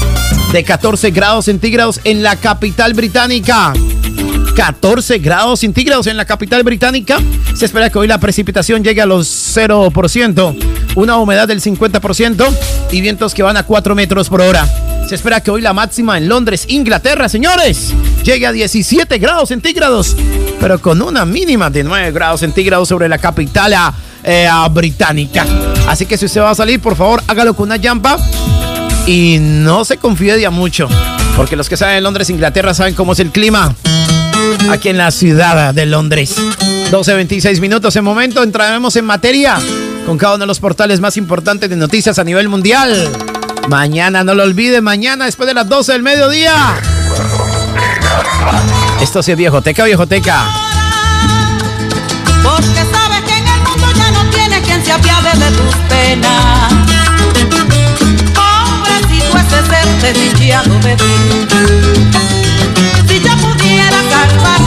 de 0.52 0.62
14 0.62 1.10
grados 1.10 1.46
centígrados 1.46 2.00
en 2.04 2.22
la 2.22 2.36
capital 2.36 2.94
británica. 2.94 3.72
14 4.54 5.18
grados 5.18 5.60
centígrados 5.60 6.06
en 6.06 6.16
la 6.16 6.24
capital 6.24 6.62
británica. 6.62 7.18
Se 7.54 7.64
espera 7.64 7.90
que 7.90 7.98
hoy 7.98 8.06
la 8.06 8.18
precipitación 8.18 8.84
llegue 8.84 9.00
a 9.00 9.06
los 9.06 9.56
0%, 9.56 10.56
una 10.94 11.16
humedad 11.16 11.48
del 11.48 11.60
50% 11.60 12.46
y 12.90 13.00
vientos 13.00 13.34
que 13.34 13.42
van 13.42 13.56
a 13.56 13.62
4 13.62 13.94
metros 13.94 14.28
por 14.28 14.40
hora. 14.40 14.68
Se 15.08 15.14
espera 15.14 15.40
que 15.40 15.50
hoy 15.50 15.60
la 15.62 15.72
máxima 15.72 16.18
en 16.18 16.28
Londres, 16.28 16.66
Inglaterra, 16.68 17.28
señores, 17.28 17.92
llegue 18.22 18.46
a 18.46 18.52
17 18.52 19.18
grados 19.18 19.48
centígrados, 19.48 20.16
pero 20.60 20.80
con 20.80 21.00
una 21.02 21.24
mínima 21.24 21.70
de 21.70 21.82
9 21.82 22.12
grados 22.12 22.40
centígrados 22.40 22.88
sobre 22.88 23.08
la 23.08 23.18
capital 23.18 23.74
eh, 24.22 24.48
británica. 24.70 25.44
Así 25.88 26.06
que 26.06 26.16
si 26.16 26.26
usted 26.26 26.40
va 26.40 26.50
a 26.50 26.54
salir, 26.54 26.80
por 26.80 26.96
favor, 26.96 27.22
hágalo 27.26 27.54
con 27.54 27.68
una 27.68 27.76
llampa 27.76 28.18
y 29.06 29.38
no 29.40 29.84
se 29.84 29.96
confíe 29.96 30.36
de 30.36 30.46
a 30.46 30.50
mucho, 30.50 30.88
porque 31.36 31.56
los 31.56 31.68
que 31.68 31.76
saben 31.76 31.96
en 31.96 32.04
Londres, 32.04 32.30
Inglaterra, 32.30 32.74
saben 32.74 32.94
cómo 32.94 33.14
es 33.14 33.18
el 33.18 33.30
clima 33.30 33.74
aquí 34.70 34.88
en 34.88 34.98
la 34.98 35.10
ciudad 35.10 35.74
de 35.74 35.86
Londres. 35.86 36.36
12.26 36.90 37.60
minutos 37.60 37.96
en 37.96 38.04
momento, 38.04 38.42
entraremos 38.42 38.96
en 38.96 39.04
materia 39.04 39.58
con 40.06 40.18
cada 40.18 40.34
uno 40.34 40.42
de 40.42 40.46
los 40.46 40.60
portales 40.60 41.00
más 41.00 41.16
importantes 41.16 41.70
de 41.70 41.76
noticias 41.76 42.18
a 42.18 42.24
nivel 42.24 42.48
mundial. 42.48 43.08
Mañana, 43.68 44.24
no 44.24 44.34
lo 44.34 44.42
olvide, 44.42 44.80
mañana 44.80 45.26
después 45.26 45.46
de 45.46 45.54
las 45.54 45.68
12 45.68 45.92
del 45.92 46.02
mediodía. 46.02 46.54
Esto 49.00 49.22
sí 49.22 49.32
es 49.32 49.38
viejoteca, 49.38 49.84
viejoteca. 49.84 50.44
Porque 52.42 52.84
sabes 52.92 53.22
que 53.22 53.38
en 53.38 53.48
el 53.48 53.60
mundo 53.60 53.86
ya 53.96 54.10
no 54.10 54.30
tienes 54.30 54.60
quien 54.66 54.84
se 54.84 54.92
apiade 54.92 55.30
de 55.38 55.50
tus 55.56 55.74
penas. 55.88 56.72
Hombre, 58.36 58.92
si 59.08 59.20
fuese 59.30 59.66
ser 59.66 59.86
desdichado 60.00 60.78
de 60.80 60.96
ti. 60.96 61.81
Si 64.22 64.28
yo 64.28 64.34
pudiera 64.34 64.38
salvarte, 64.38 64.61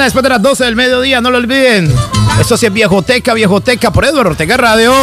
Mañana 0.00 0.06
después 0.06 0.22
de 0.22 0.28
las 0.30 0.40
12 0.40 0.64
del 0.64 0.76
mediodía, 0.76 1.20
no 1.20 1.30
lo 1.30 1.36
olviden. 1.36 1.94
Esto 2.40 2.56
sí 2.56 2.64
es 2.64 2.72
Viejoteca, 2.72 3.34
Viejoteca 3.34 3.92
por 3.92 4.06
Eduardo 4.06 4.30
Ortega 4.30 4.56
Radio. 4.56 4.94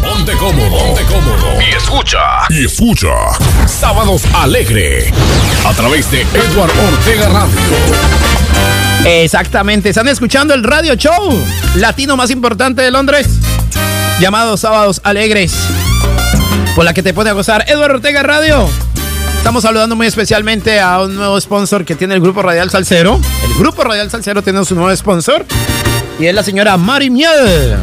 Ponte 0.00 0.32
cómodo, 0.32 0.78
ponte 0.78 1.02
cómodo 1.04 1.60
y 1.60 1.76
escucha. 1.76 2.18
Y 2.48 2.64
escucha. 2.64 3.08
Sábados 3.66 4.22
Alegre. 4.32 5.12
A 5.66 5.74
través 5.74 6.10
de 6.10 6.22
Edward 6.22 6.70
Ortega 6.70 7.28
Radio. 7.28 7.50
Exactamente, 9.04 9.90
están 9.90 10.08
escuchando 10.08 10.54
el 10.54 10.64
radio 10.64 10.94
show 10.94 11.38
latino 11.74 12.16
más 12.16 12.30
importante 12.30 12.80
de 12.80 12.90
Londres, 12.90 13.26
llamado 14.20 14.56
Sábados 14.56 15.02
Alegres, 15.04 15.52
por 16.74 16.86
la 16.86 16.94
que 16.94 17.02
te 17.02 17.12
pone 17.12 17.28
a 17.28 17.34
gozar 17.34 17.66
Eduardo 17.68 17.96
Ortega 17.96 18.22
Radio. 18.22 18.70
Estamos 19.40 19.62
saludando 19.62 19.96
muy 19.96 20.06
especialmente 20.06 20.80
a 20.80 21.00
un 21.00 21.16
nuevo 21.16 21.40
sponsor 21.40 21.86
que 21.86 21.94
tiene 21.94 22.14
el 22.14 22.20
Grupo 22.20 22.42
Radial 22.42 22.68
Salcero. 22.68 23.18
El 23.42 23.54
Grupo 23.54 23.82
Radial 23.82 24.10
Salcero 24.10 24.42
tiene 24.42 24.62
su 24.66 24.74
nuevo 24.74 24.94
sponsor 24.94 25.46
y 26.18 26.26
es 26.26 26.34
la 26.34 26.42
señora 26.42 26.76
Mari 26.76 27.08
Miel. 27.08 27.76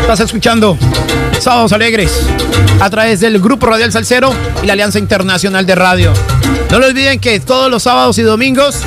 Estás 0.00 0.20
escuchando 0.20 0.78
Sábados 1.38 1.72
Alegres 1.72 2.26
a 2.80 2.88
través 2.90 3.20
del 3.20 3.40
Grupo 3.40 3.66
Radial 3.66 3.92
Salcero 3.92 4.32
y 4.62 4.66
la 4.66 4.72
Alianza 4.72 4.98
Internacional 4.98 5.66
de 5.66 5.74
Radio. 5.74 6.12
No 6.70 6.78
lo 6.78 6.86
olviden 6.86 7.20
que 7.20 7.40
todos 7.40 7.70
los 7.70 7.82
sábados 7.82 8.18
y 8.18 8.22
domingos 8.22 8.82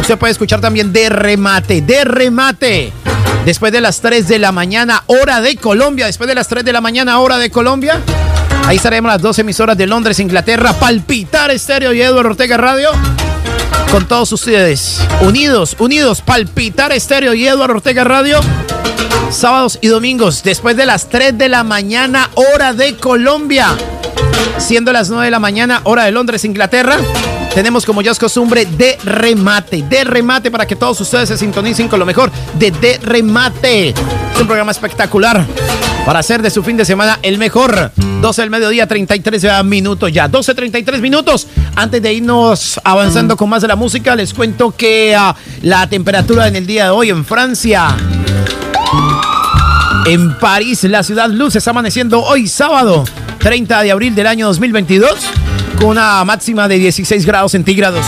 usted 0.00 0.18
puede 0.18 0.32
escuchar 0.32 0.60
también 0.60 0.92
de 0.92 1.08
remate, 1.08 1.82
de 1.82 2.04
remate. 2.04 2.92
Después 3.44 3.72
de 3.72 3.80
las 3.80 4.00
3 4.00 4.28
de 4.28 4.38
la 4.38 4.52
mañana, 4.52 5.02
hora 5.06 5.40
de 5.40 5.56
Colombia. 5.56 6.06
Después 6.06 6.28
de 6.28 6.34
las 6.34 6.48
3 6.48 6.64
de 6.64 6.72
la 6.72 6.80
mañana, 6.80 7.18
hora 7.20 7.38
de 7.38 7.50
Colombia. 7.50 8.00
Ahí 8.66 8.76
estaremos 8.76 9.10
las 9.10 9.22
dos 9.22 9.38
emisoras 9.38 9.78
de 9.78 9.86
Londres, 9.86 10.18
Inglaterra, 10.18 10.72
Palpitar 10.72 11.52
Estéreo 11.52 11.92
y 11.92 12.02
Eduardo 12.02 12.30
Ortega 12.30 12.56
Radio. 12.56 12.90
Con 13.90 14.06
todos 14.08 14.32
ustedes, 14.32 15.00
unidos, 15.20 15.76
unidos, 15.78 16.20
Palpitar 16.20 16.90
Estéreo 16.92 17.34
y 17.34 17.46
Eduardo 17.46 17.76
Ortega 17.76 18.02
Radio. 18.02 18.40
Sábados 19.30 19.78
y 19.82 19.88
domingos, 19.88 20.42
después 20.42 20.76
de 20.76 20.86
las 20.86 21.08
3 21.08 21.36
de 21.36 21.48
la 21.48 21.64
mañana, 21.64 22.30
hora 22.34 22.72
de 22.72 22.96
Colombia. 22.96 23.76
Siendo 24.58 24.92
las 24.92 25.10
9 25.10 25.26
de 25.26 25.30
la 25.30 25.40
mañana, 25.40 25.80
hora 25.84 26.04
de 26.04 26.12
Londres, 26.12 26.44
Inglaterra. 26.44 26.96
Tenemos 27.54 27.84
como 27.84 28.02
ya 28.02 28.12
es 28.12 28.18
costumbre 28.18 28.66
de 28.66 28.98
remate, 29.02 29.82
de 29.82 30.04
remate 30.04 30.50
para 30.50 30.66
que 30.66 30.76
todos 30.76 31.00
ustedes 31.00 31.28
se 31.28 31.38
sintonicen 31.38 31.88
con 31.88 31.98
lo 31.98 32.06
mejor 32.06 32.30
de 32.58 32.70
de 32.70 32.98
remate. 32.98 33.88
Es 33.88 34.40
un 34.40 34.46
programa 34.46 34.70
espectacular 34.70 35.44
para 36.04 36.20
hacer 36.20 36.40
de 36.40 36.50
su 36.50 36.62
fin 36.62 36.76
de 36.76 36.84
semana 36.84 37.18
el 37.22 37.38
mejor. 37.38 37.92
12 38.20 38.42
del 38.42 38.50
mediodía, 38.50 38.86
33 38.86 39.64
minutos 39.64 40.12
ya. 40.12 40.28
12, 40.28 40.54
33 40.54 41.00
minutos. 41.00 41.46
Antes 41.74 42.00
de 42.00 42.12
irnos 42.12 42.80
avanzando 42.84 43.36
con 43.36 43.48
más 43.48 43.62
de 43.62 43.68
la 43.68 43.76
música, 43.76 44.14
les 44.14 44.32
cuento 44.32 44.70
que 44.70 45.16
uh, 45.18 45.34
la 45.62 45.88
temperatura 45.88 46.46
en 46.48 46.56
el 46.56 46.66
día 46.66 46.84
de 46.84 46.90
hoy 46.90 47.10
en 47.10 47.24
Francia. 47.24 47.96
En 50.06 50.38
París, 50.38 50.84
la 50.84 51.02
ciudad 51.02 51.28
luz 51.28 51.56
está 51.56 51.70
amaneciendo 51.70 52.22
hoy 52.22 52.46
sábado, 52.46 53.04
30 53.40 53.82
de 53.82 53.90
abril 53.90 54.14
del 54.14 54.28
año 54.28 54.46
2022, 54.46 55.10
con 55.80 55.88
una 55.88 56.24
máxima 56.24 56.68
de 56.68 56.78
16 56.78 57.26
grados 57.26 57.50
centígrados. 57.50 58.06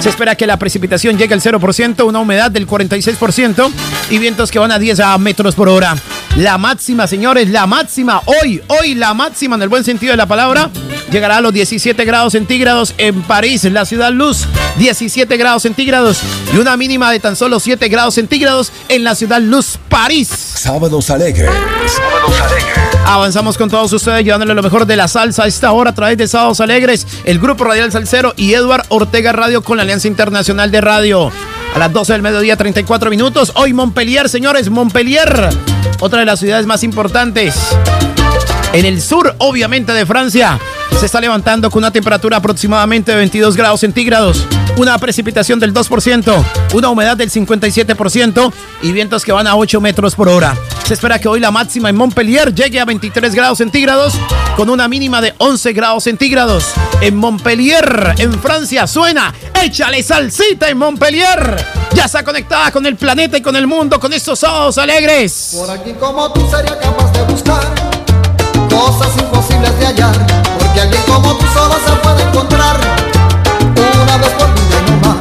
Se 0.00 0.10
espera 0.10 0.34
que 0.34 0.46
la 0.46 0.58
precipitación 0.58 1.16
llegue 1.16 1.32
al 1.32 1.40
0%, 1.40 2.06
una 2.06 2.18
humedad 2.18 2.50
del 2.50 2.66
46% 2.66 3.70
y 4.10 4.18
vientos 4.18 4.50
que 4.50 4.58
van 4.58 4.70
a 4.70 4.78
10 4.78 5.00
metros 5.18 5.54
por 5.54 5.70
hora. 5.70 5.96
La 6.36 6.58
máxima, 6.58 7.06
señores, 7.06 7.48
la 7.48 7.66
máxima 7.66 8.20
hoy, 8.26 8.60
hoy 8.66 8.94
la 8.94 9.14
máxima 9.14 9.56
en 9.56 9.62
el 9.62 9.70
buen 9.70 9.82
sentido 9.82 10.12
de 10.12 10.18
la 10.18 10.26
palabra, 10.26 10.68
llegará 11.10 11.38
a 11.38 11.40
los 11.40 11.52
17 11.52 12.04
grados 12.04 12.32
centígrados 12.32 12.94
en 12.98 13.22
París, 13.22 13.64
la 13.64 13.84
ciudad 13.84 14.12
luz, 14.12 14.46
17 14.78 15.36
grados 15.36 15.62
centígrados 15.62 16.20
y 16.54 16.58
una 16.58 16.76
mínima 16.76 17.10
de 17.10 17.20
tan 17.20 17.36
solo 17.36 17.60
7 17.60 17.88
grados 17.88 18.14
centígrados 18.14 18.72
en 18.88 19.04
la 19.04 19.14
ciudad 19.14 19.40
luz, 19.40 19.78
París. 19.88 20.28
Sábados 20.28 21.10
alegres. 21.10 21.50
Sábados 21.86 22.40
alegres. 22.40 22.78
Avanzamos 23.04 23.58
con 23.58 23.68
todos 23.68 23.92
ustedes 23.92 24.24
llevándole 24.24 24.54
lo 24.54 24.62
mejor 24.62 24.86
de 24.86 24.96
la 24.96 25.08
salsa 25.08 25.44
a 25.44 25.46
esta 25.46 25.72
hora 25.72 25.90
a 25.90 25.94
través 25.94 26.16
de 26.16 26.28
Sábados 26.28 26.60
Alegres, 26.60 27.06
el 27.24 27.38
Grupo 27.38 27.64
Radial 27.64 27.90
Salcero 27.90 28.34
y 28.36 28.54
Eduard 28.54 28.84
Ortega 28.88 29.32
Radio 29.32 29.62
con 29.62 29.76
la 29.78 29.82
Alianza 29.82 30.06
Internacional 30.06 30.70
de 30.70 30.80
Radio. 30.80 31.32
A 31.74 31.78
las 31.78 31.92
12 31.92 32.12
del 32.14 32.22
mediodía, 32.22 32.56
34 32.56 33.10
minutos. 33.10 33.52
Hoy 33.54 33.72
Montpellier, 33.72 34.28
señores, 34.28 34.70
Montpellier, 34.70 35.50
otra 36.00 36.20
de 36.20 36.24
las 36.24 36.40
ciudades 36.40 36.66
más 36.66 36.82
importantes. 36.82 37.54
En 38.72 38.84
el 38.84 39.02
sur, 39.02 39.34
obviamente, 39.38 39.92
de 39.92 40.06
Francia, 40.06 40.58
se 40.98 41.06
está 41.06 41.20
levantando 41.20 41.70
con 41.70 41.80
una 41.80 41.90
temperatura 41.90 42.36
aproximadamente 42.36 43.10
de 43.10 43.18
22 43.18 43.56
grados 43.56 43.80
centígrados, 43.80 44.46
una 44.76 44.96
precipitación 44.96 45.58
del 45.58 45.74
2%, 45.74 46.44
una 46.74 46.88
humedad 46.88 47.16
del 47.16 47.30
57% 47.32 48.52
y 48.82 48.92
vientos 48.92 49.24
que 49.24 49.32
van 49.32 49.48
a 49.48 49.56
8 49.56 49.80
metros 49.80 50.14
por 50.14 50.28
hora. 50.28 50.56
Se 50.84 50.94
espera 50.94 51.18
que 51.18 51.26
hoy 51.26 51.40
la 51.40 51.50
máxima 51.50 51.90
en 51.90 51.96
Montpellier 51.96 52.54
llegue 52.54 52.78
a 52.78 52.84
23 52.84 53.34
grados 53.34 53.58
centígrados 53.58 54.14
con 54.56 54.70
una 54.70 54.86
mínima 54.86 55.20
de 55.20 55.34
11 55.38 55.72
grados 55.72 56.04
centígrados. 56.04 56.66
En 57.00 57.16
Montpellier, 57.16 58.14
en 58.18 58.40
Francia, 58.40 58.86
suena 58.86 59.34
Échale 59.60 60.02
salsita 60.04 60.68
en 60.68 60.78
Montpellier. 60.78 61.56
Ya 61.94 62.04
está 62.04 62.22
conectada 62.22 62.70
con 62.70 62.86
el 62.86 62.94
planeta 62.94 63.36
y 63.36 63.42
con 63.42 63.56
el 63.56 63.66
mundo 63.66 63.98
con 63.98 64.12
estos 64.12 64.38
sábados 64.38 64.78
alegres. 64.78 65.56
Por 65.56 65.70
aquí 65.70 65.92
como 65.94 66.32
tú 66.32 66.48
sería 66.48 66.78
capaz 66.78 67.12
de 67.12 67.22
buscar 67.24 67.89
cosas 68.80 69.12
imposibles 69.18 69.78
de 69.78 69.86
hallar, 69.86 70.26
porque 70.58 70.80
alguien 70.80 71.02
como 71.02 71.36
tú 71.36 71.44
solo 71.52 71.74
se 71.86 71.92
puede 72.02 72.22
encontrar 72.22 72.80
una 74.02 74.16
vez 74.16 74.30
por 74.30 74.48
vida 74.54 74.80
no 74.88 74.96
más. 75.06 75.16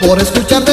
Por 0.00 0.18
escuchar 0.22 0.64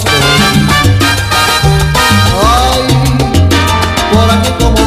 ti. 0.00 0.10
Ay, 2.42 2.82
por 4.12 4.30
alguien 4.30 4.54
como 4.58 4.74
tú, 4.74 4.82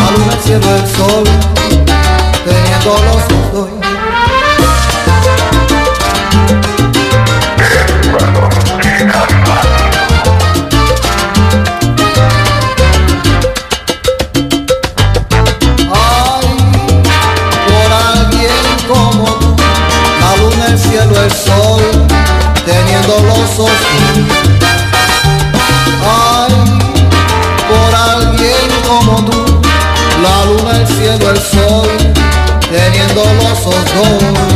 la 0.00 0.10
luna, 0.12 0.32
el 0.32 0.40
cielo, 0.42 0.76
el 0.76 0.86
sol, 0.96 1.24
teniendo 2.44 2.90
los 3.04 3.35
Ay, 26.08 26.54
por 27.68 27.94
alguien 27.94 28.70
como 28.88 29.24
tú, 29.24 29.60
la 30.22 30.44
luna, 30.46 30.78
el 30.80 30.86
cielo, 30.86 31.30
el 31.30 31.36
sol, 31.36 31.88
teniendo 32.70 33.24
los 33.34 33.66
ojos. 33.66 34.55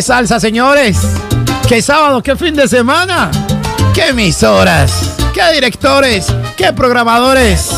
¡Qué 0.00 0.04
salsa, 0.04 0.40
señores! 0.40 0.96
¡Qué 1.68 1.82
sábado, 1.82 2.22
qué 2.22 2.34
fin 2.34 2.56
de 2.56 2.66
semana! 2.66 3.30
¡Qué 3.92 4.08
emisoras! 4.08 5.10
¡Qué 5.34 5.42
directores! 5.52 6.24
¡Qué 6.56 6.72
programadores! 6.72 7.68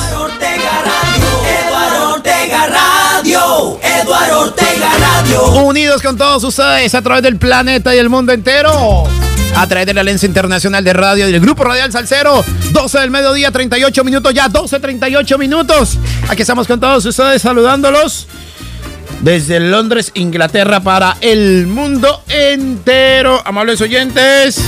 Eduardo 1.66 2.12
Ortega 2.12 2.68
Radio, 2.68 3.80
Eduardo 3.82 4.40
Ortega 4.42 4.88
Radio. 5.00 5.46
Unidos 5.64 6.00
con 6.00 6.16
todos 6.16 6.44
ustedes 6.44 6.94
a 6.94 7.02
través 7.02 7.24
del 7.24 7.38
planeta 7.38 7.92
y 7.92 7.98
el 7.98 8.08
mundo 8.08 8.32
entero. 8.32 9.02
A 9.56 9.66
través 9.66 9.86
de 9.86 9.92
la 9.92 10.02
Alianza 10.02 10.24
Internacional 10.24 10.84
de 10.84 10.92
Radio 10.92 11.28
y 11.28 11.32
del 11.32 11.40
Grupo 11.40 11.64
Radial 11.64 11.90
Salcero. 11.90 12.44
12 12.70 13.00
del 13.00 13.10
mediodía, 13.10 13.50
38 13.50 14.04
minutos 14.04 14.32
ya, 14.32 14.48
12, 14.48 14.78
38 14.78 15.38
minutos. 15.38 15.98
Aquí 16.28 16.42
estamos 16.42 16.68
con 16.68 16.78
todos 16.78 17.04
ustedes 17.04 17.42
saludándolos 17.42 18.28
desde 19.22 19.60
Londres, 19.60 20.10
Inglaterra, 20.14 20.80
para 20.80 21.16
el 21.20 21.66
mundo 21.66 22.22
entero. 22.28 23.40
Amables 23.44 23.80
oyentes, 23.80 24.60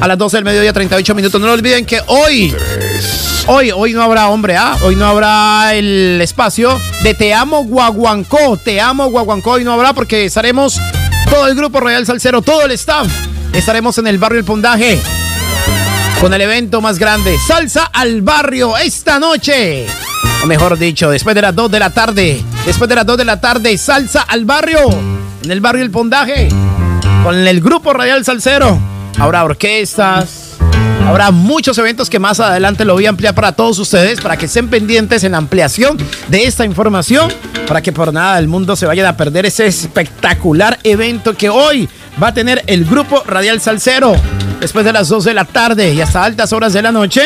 a 0.00 0.08
las 0.08 0.16
12 0.16 0.38
del 0.38 0.44
mediodía, 0.44 0.72
38 0.72 1.14
minutos. 1.14 1.40
No 1.40 1.52
olviden 1.52 1.84
que 1.84 2.00
hoy, 2.06 2.54
hoy, 3.46 3.70
hoy 3.70 3.92
no 3.92 4.02
habrá 4.02 4.28
hombre, 4.28 4.56
¿ah? 4.56 4.76
Hoy 4.82 4.96
no 4.96 5.06
habrá 5.06 5.74
el 5.74 6.20
espacio 6.22 6.80
de 7.02 7.14
Te 7.14 7.34
Amo 7.34 7.64
Guaguancó. 7.64 8.56
Te 8.56 8.80
Amo 8.80 9.10
Guaguancó. 9.10 9.52
Hoy 9.52 9.64
no 9.64 9.72
habrá 9.72 9.92
porque 9.92 10.24
estaremos 10.24 10.80
todo 11.28 11.46
el 11.46 11.54
grupo 11.54 11.80
Royal 11.80 12.06
Salcero, 12.06 12.40
todo 12.40 12.62
el 12.62 12.70
staff. 12.72 13.08
Estaremos 13.52 13.98
en 13.98 14.06
el 14.06 14.18
barrio 14.18 14.38
El 14.38 14.44
Pundaje 14.44 14.98
con 16.20 16.34
el 16.34 16.40
evento 16.40 16.80
más 16.80 16.98
grande, 16.98 17.36
Salsa 17.46 17.84
al 17.84 18.22
Barrio, 18.22 18.76
esta 18.76 19.20
noche. 19.20 19.86
O 20.42 20.46
mejor 20.46 20.78
dicho, 20.78 21.10
después 21.10 21.34
de 21.34 21.42
las 21.42 21.54
2 21.54 21.70
de 21.70 21.78
la 21.78 21.90
tarde. 21.90 22.42
Después 22.64 22.88
de 22.88 22.94
las 22.94 23.06
2 23.06 23.18
de 23.18 23.24
la 23.24 23.40
tarde, 23.40 23.76
Salsa 23.76 24.22
al 24.22 24.44
Barrio. 24.44 24.78
En 25.42 25.50
el 25.50 25.60
barrio 25.60 25.82
El 25.82 25.90
Pondaje. 25.90 26.48
Con 27.24 27.34
el 27.34 27.60
grupo 27.60 27.92
Radial 27.92 28.24
Salcero. 28.24 28.78
Habrá 29.18 29.44
orquestas. 29.44 30.56
Habrá 31.06 31.30
muchos 31.30 31.76
eventos 31.78 32.10
que 32.10 32.18
más 32.18 32.38
adelante 32.38 32.84
lo 32.84 32.92
voy 32.92 33.06
a 33.06 33.08
ampliar 33.08 33.34
para 33.34 33.52
todos 33.52 33.78
ustedes, 33.78 34.20
para 34.20 34.36
que 34.36 34.44
estén 34.46 34.68
pendientes 34.68 35.24
en 35.24 35.32
la 35.32 35.38
ampliación 35.38 35.96
de 36.28 36.44
esta 36.44 36.64
información, 36.64 37.32
para 37.66 37.80
que 37.80 37.92
por 37.92 38.12
nada 38.12 38.36
del 38.36 38.46
mundo 38.46 38.76
se 38.76 38.84
vayan 38.84 39.06
a 39.06 39.16
perder 39.16 39.46
ese 39.46 39.66
espectacular 39.66 40.78
evento 40.84 41.34
que 41.34 41.48
hoy 41.48 41.88
va 42.22 42.28
a 42.28 42.34
tener 42.34 42.62
el 42.66 42.84
grupo 42.84 43.22
Radial 43.26 43.60
Salcero. 43.60 44.14
Después 44.60 44.84
de 44.84 44.92
las 44.92 45.08
2 45.08 45.24
de 45.24 45.34
la 45.34 45.46
tarde 45.46 45.94
y 45.94 46.00
hasta 46.00 46.22
altas 46.22 46.52
horas 46.52 46.74
de 46.74 46.82
la 46.82 46.92
noche, 46.92 47.22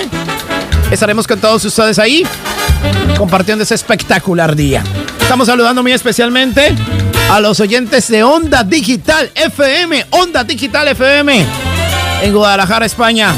estaremos 0.92 1.26
con 1.26 1.40
todos 1.40 1.64
ustedes 1.64 1.98
ahí 1.98 2.24
compartiendo 3.16 3.64
ese 3.64 3.74
espectacular 3.74 4.56
día. 4.56 4.82
Estamos 5.20 5.46
saludando 5.46 5.82
muy 5.82 5.92
especialmente 5.92 6.74
a 7.30 7.40
los 7.40 7.60
oyentes 7.60 8.08
de 8.08 8.22
Onda 8.22 8.64
Digital 8.64 9.30
FM, 9.34 10.06
Onda 10.10 10.44
Digital 10.44 10.88
FM 10.88 11.46
en 12.22 12.32
Guadalajara, 12.32 12.86
España. 12.86 13.34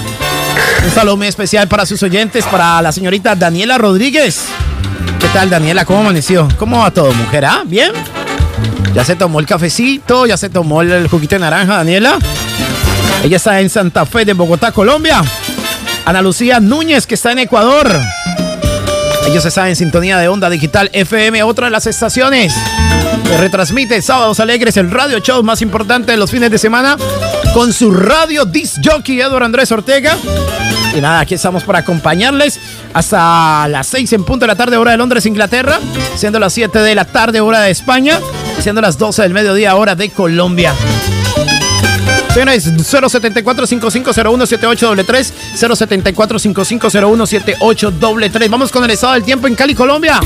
Un 0.84 0.90
saludo 0.90 1.16
muy 1.16 1.26
especial 1.26 1.68
para 1.68 1.86
sus 1.86 2.02
oyentes, 2.02 2.44
para 2.44 2.82
la 2.82 2.92
señorita 2.92 3.34
Daniela 3.34 3.78
Rodríguez. 3.78 4.46
¿Qué 5.18 5.28
tal, 5.28 5.48
Daniela? 5.48 5.84
¿Cómo 5.84 6.00
amaneció? 6.00 6.48
¿Cómo 6.58 6.80
va 6.80 6.90
todo, 6.90 7.12
mujer? 7.12 7.44
¿Ah? 7.46 7.62
¿Bien? 7.64 7.92
¿Ya 8.94 9.04
se 9.04 9.16
tomó 9.16 9.40
el 9.40 9.46
cafecito? 9.46 10.26
¿Ya 10.26 10.36
se 10.36 10.50
tomó 10.50 10.82
el 10.82 11.08
juguito 11.08 11.34
de 11.34 11.40
naranja, 11.40 11.76
Daniela? 11.76 12.18
Ella 13.22 13.36
está 13.38 13.60
en 13.60 13.70
Santa 13.70 14.04
Fe 14.04 14.24
de 14.24 14.34
Bogotá, 14.34 14.72
Colombia. 14.72 15.22
Ana 16.04 16.20
Lucía 16.20 16.60
Núñez, 16.60 17.06
que 17.06 17.14
está 17.14 17.32
en 17.32 17.38
Ecuador. 17.38 17.90
Ellos 19.26 19.44
están 19.44 19.68
en 19.68 19.76
sintonía 19.76 20.18
de 20.18 20.28
Onda 20.28 20.50
Digital 20.50 20.90
FM, 20.92 21.42
otra 21.42 21.66
de 21.66 21.70
las 21.70 21.86
estaciones 21.86 22.54
que 23.24 23.36
retransmite 23.38 24.00
Sábados 24.02 24.38
Alegres, 24.38 24.76
el 24.76 24.90
radio 24.90 25.18
show 25.18 25.42
más 25.42 25.62
importante 25.62 26.12
de 26.12 26.18
los 26.18 26.30
fines 26.30 26.50
de 26.50 26.58
semana, 26.58 26.96
con 27.54 27.72
su 27.72 27.90
radio 27.90 28.44
disc 28.44 28.78
jockey 28.84 29.20
Eduardo 29.20 29.46
Andrés 29.46 29.72
Ortega. 29.72 30.16
Y 30.94 31.00
nada, 31.00 31.20
aquí 31.20 31.34
estamos 31.34 31.64
para 31.64 31.80
acompañarles 31.80 32.60
hasta 32.92 33.66
las 33.68 33.86
6 33.88 34.12
en 34.12 34.24
punto 34.24 34.44
de 34.44 34.48
la 34.48 34.56
tarde, 34.56 34.76
hora 34.76 34.92
de 34.92 34.98
Londres, 34.98 35.26
Inglaterra, 35.26 35.80
siendo 36.16 36.38
las 36.38 36.52
7 36.52 36.78
de 36.80 36.94
la 36.94 37.06
tarde, 37.06 37.40
hora 37.40 37.60
de 37.60 37.70
España, 37.70 38.20
siendo 38.60 38.80
las 38.80 38.98
12 38.98 39.22
del 39.22 39.32
mediodía, 39.32 39.74
hora 39.74 39.94
de 39.94 40.10
Colombia. 40.10 40.74
Señores, 42.34 42.66
074-5501-7833, 42.66 45.32
074-5501-7833. 45.54 48.50
Vamos 48.50 48.72
con 48.72 48.82
el 48.82 48.90
estado 48.90 49.12
del 49.12 49.22
tiempo 49.22 49.46
en 49.46 49.54
Cali, 49.54 49.76
Colombia. 49.76 50.18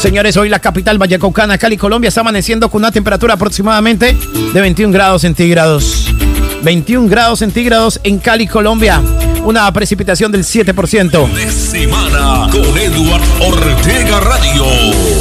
Señores, 0.00 0.38
hoy 0.38 0.48
la 0.48 0.60
capital 0.60 0.96
Vallecaucana, 0.96 1.58
Cali, 1.58 1.76
Colombia, 1.76 2.08
está 2.08 2.22
amaneciendo 2.22 2.70
con 2.70 2.80
una 2.80 2.90
temperatura 2.90 3.34
aproximadamente 3.34 4.16
de 4.54 4.60
21 4.62 4.94
grados 4.94 5.20
centígrados. 5.20 6.06
21 6.64 7.08
grados 7.08 7.40
centígrados 7.40 8.00
en 8.04 8.18
Cali, 8.18 8.46
Colombia. 8.46 9.02
una 9.44 9.70
precipitación 9.70 10.32
del 10.32 10.44
7%. 10.44 11.28
De 11.34 11.52
semana 11.52 12.48
con 12.50 12.64
Edward 12.78 13.22
Ortega 13.42 14.20
Radio. 14.20 14.64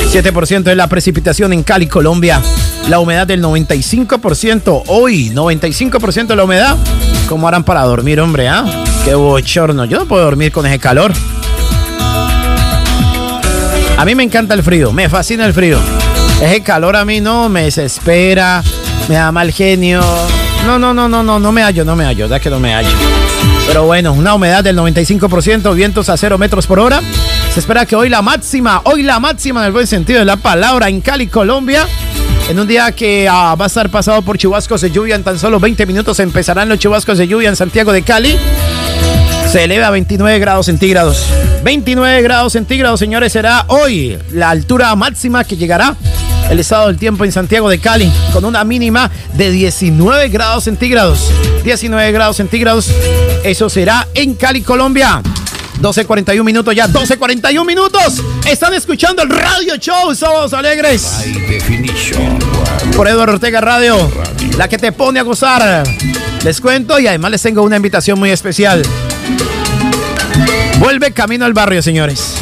7% 0.10 0.72
es 0.72 0.78
la 0.78 0.88
precipitación 0.88 1.52
en 1.52 1.64
Cali, 1.64 1.88
Colombia. 1.88 2.42
La 2.88 3.00
humedad 3.00 3.28
del 3.28 3.44
95%. 3.44 4.84
Hoy, 4.88 5.32
95% 5.32 6.28
de 6.28 6.36
la 6.38 6.46
humedad. 6.46 6.78
¿Cómo 7.28 7.50
harán 7.50 7.66
para 7.66 7.82
dormir, 7.82 8.22
hombre? 8.22 8.48
¿ah? 8.48 8.64
Qué 9.04 9.14
bochorno. 9.14 9.84
Yo 9.84 10.00
no 10.00 10.06
puedo 10.06 10.24
dormir 10.24 10.54
con 10.54 10.66
ese 10.66 10.80
calor. 10.80 11.12
A 13.98 14.06
mí 14.06 14.16
me 14.16 14.24
encanta 14.24 14.54
el 14.54 14.64
frío, 14.64 14.94
me 14.94 15.10
fascina 15.10 15.46
el 15.46 15.54
frío. 15.54 15.78
Ese 16.42 16.62
calor 16.62 16.96
a 16.96 17.04
mí 17.04 17.20
no 17.20 17.50
me 17.50 17.64
desespera, 17.64 18.64
me 19.10 19.16
da 19.16 19.34
mal 19.34 19.52
genio. 19.52 20.02
No, 20.66 20.80
no, 20.80 20.94
no, 20.94 21.10
no, 21.10 21.24
no, 21.24 21.40
no 21.40 21.52
me 21.52 21.62
hallo, 21.62 21.84
no 21.84 21.96
me 21.96 22.06
hallo, 22.06 22.28
ya 22.28 22.40
que 22.40 22.50
no 22.50 22.60
me 22.60 22.74
hallo. 22.74 22.90
Pero 23.68 23.86
bueno, 23.86 24.14
una 24.14 24.34
humedad 24.34 24.64
del 24.64 24.78
95%, 24.78 25.74
vientos 25.76 26.10
a 26.10 26.18
0 26.18 26.38
metros 26.38 26.68
por 26.68 26.80
hora. 26.80 27.02
Se 27.54 27.60
espera 27.60 27.86
que 27.86 27.96
hoy 27.96 28.10
la 28.10 28.22
máxima, 28.22 28.82
hoy 28.86 29.04
la 29.04 29.20
máxima 29.20 29.60
en 29.62 29.68
el 29.68 29.72
buen 29.74 29.88
sentido 29.88 30.20
de 30.20 30.26
la 30.26 30.38
palabra 30.38 30.90
en 30.90 31.02
Cali, 31.02 31.28
Colombia. 31.28 31.86
En 32.50 32.60
un 32.60 32.68
día 32.68 32.92
que 32.92 33.28
ah, 33.30 33.56
va 33.60 33.66
a 33.66 33.68
estar 33.68 33.90
pasado 33.90 34.22
por 34.22 34.38
chubascos 34.38 34.82
de 34.82 34.92
lluvia 34.92 35.16
en 35.16 35.24
tan 35.24 35.38
solo 35.38 35.60
20 35.60 35.86
minutos 35.86 36.20
empezarán 36.20 36.68
los 36.68 36.80
chubascos 36.80 37.18
de 37.18 37.28
lluvia 37.28 37.50
en 37.50 37.56
Santiago 37.56 37.92
de 37.92 38.02
Cali. 38.02 38.38
Se 39.52 39.66
eleva 39.66 39.88
a 39.88 39.92
29 39.92 40.40
grados 40.40 40.66
centígrados. 40.66 41.26
29 41.64 42.22
grados 42.22 42.54
centígrados, 42.54 43.00
señores, 43.00 43.32
será 43.32 43.66
hoy 43.68 44.18
la 44.32 44.50
altura 44.50 44.96
máxima 44.96 45.44
que 45.44 45.56
llegará 45.56 45.96
el 46.50 46.60
estado 46.60 46.88
del 46.88 46.98
tiempo 46.98 47.26
en 47.26 47.32
Santiago 47.32 47.70
de 47.70 47.80
Cali, 47.80 48.12
con 48.32 48.46
una 48.46 48.64
mínima 48.64 49.10
de 49.34 49.52
19 49.52 50.30
grados 50.30 50.64
centígrados. 50.66 51.32
19 51.64 52.12
grados 52.12 52.38
centígrados, 52.38 52.90
eso 53.44 53.70
será 53.70 54.08
en 54.14 54.36
Cali, 54.36 54.62
Colombia. 54.62 55.22
12.41 55.82 56.44
minutos 56.44 56.76
ya, 56.76 56.88
12.41 56.88 57.66
minutos. 57.66 58.22
Están 58.48 58.74
escuchando 58.74 59.24
el 59.24 59.30
Radio 59.30 59.76
Show, 59.78 60.14
somos 60.16 60.54
alegres. 60.54 61.26
Por 62.96 63.08
Eduardo 63.08 63.34
Ortega 63.34 63.60
Radio, 63.60 64.12
la 64.58 64.68
que 64.68 64.78
te 64.78 64.92
pone 64.92 65.20
a 65.20 65.24
gozar. 65.24 65.84
Les 66.44 66.62
cuento 66.62 67.00
y 67.00 67.08
además 67.08 67.32
les 67.32 67.42
tengo 67.42 67.64
una 67.64 67.78
invitación 67.78 68.20
muy 68.20 68.30
especial. 68.30 68.84
Vuelve 70.80 71.12
Camino 71.12 71.46
al 71.46 71.54
Barrio, 71.54 71.82
señores. 71.82 72.36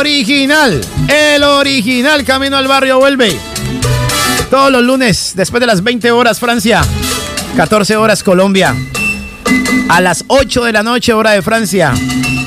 Original, 0.00 0.80
el 1.08 1.42
original 1.42 2.24
Camino 2.24 2.56
al 2.56 2.66
Barrio 2.66 2.98
vuelve. 2.98 3.38
Todos 4.48 4.72
los 4.72 4.82
lunes, 4.82 5.32
después 5.36 5.60
de 5.60 5.66
las 5.66 5.82
20 5.82 6.10
horas 6.10 6.40
Francia, 6.40 6.80
14 7.54 7.96
horas 7.96 8.22
Colombia. 8.22 8.74
A 9.90 10.00
las 10.00 10.24
8 10.28 10.64
de 10.64 10.72
la 10.72 10.82
noche 10.82 11.12
hora 11.12 11.32
de 11.32 11.42
Francia 11.42 11.92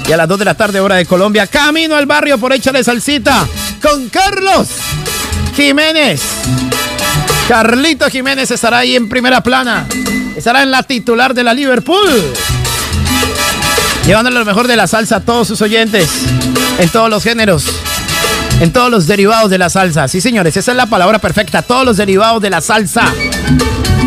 y 0.07 0.11
a 0.11 0.17
las 0.17 0.27
2 0.27 0.39
de 0.39 0.45
la 0.45 0.55
tarde 0.55 0.79
hora 0.79 0.95
de 0.95 1.05
Colombia. 1.05 1.45
Camino 1.45 1.95
al 1.95 2.07
Barrio 2.07 2.39
por 2.39 2.53
Échale 2.53 2.83
Salsita 2.83 3.47
con 3.79 4.09
Carlos 4.09 4.69
Jiménez. 5.55 6.23
Carlito 7.47 8.09
Jiménez 8.09 8.49
estará 8.49 8.79
ahí 8.79 8.95
en 8.95 9.07
primera 9.07 9.43
plana. 9.43 9.85
Estará 10.35 10.63
en 10.63 10.71
la 10.71 10.81
titular 10.81 11.35
de 11.35 11.43
la 11.43 11.53
Liverpool 11.53 12.33
llevándole 14.05 14.37
lo 14.37 14.45
mejor 14.45 14.67
de 14.67 14.75
la 14.75 14.87
salsa 14.87 15.17
a 15.17 15.19
todos 15.21 15.47
sus 15.47 15.61
oyentes, 15.61 16.09
en 16.77 16.89
todos 16.89 17.09
los 17.09 17.23
géneros, 17.23 17.65
en 18.59 18.71
todos 18.71 18.89
los 18.89 19.07
derivados 19.07 19.49
de 19.49 19.57
la 19.57 19.69
salsa. 19.69 20.07
Sí, 20.07 20.21
señores, 20.21 20.55
esa 20.57 20.71
es 20.71 20.77
la 20.77 20.85
palabra 20.85 21.19
perfecta, 21.19 21.61
todos 21.61 21.85
los 21.85 21.97
derivados 21.97 22.41
de 22.41 22.49
la 22.49 22.61
salsa. 22.61 23.13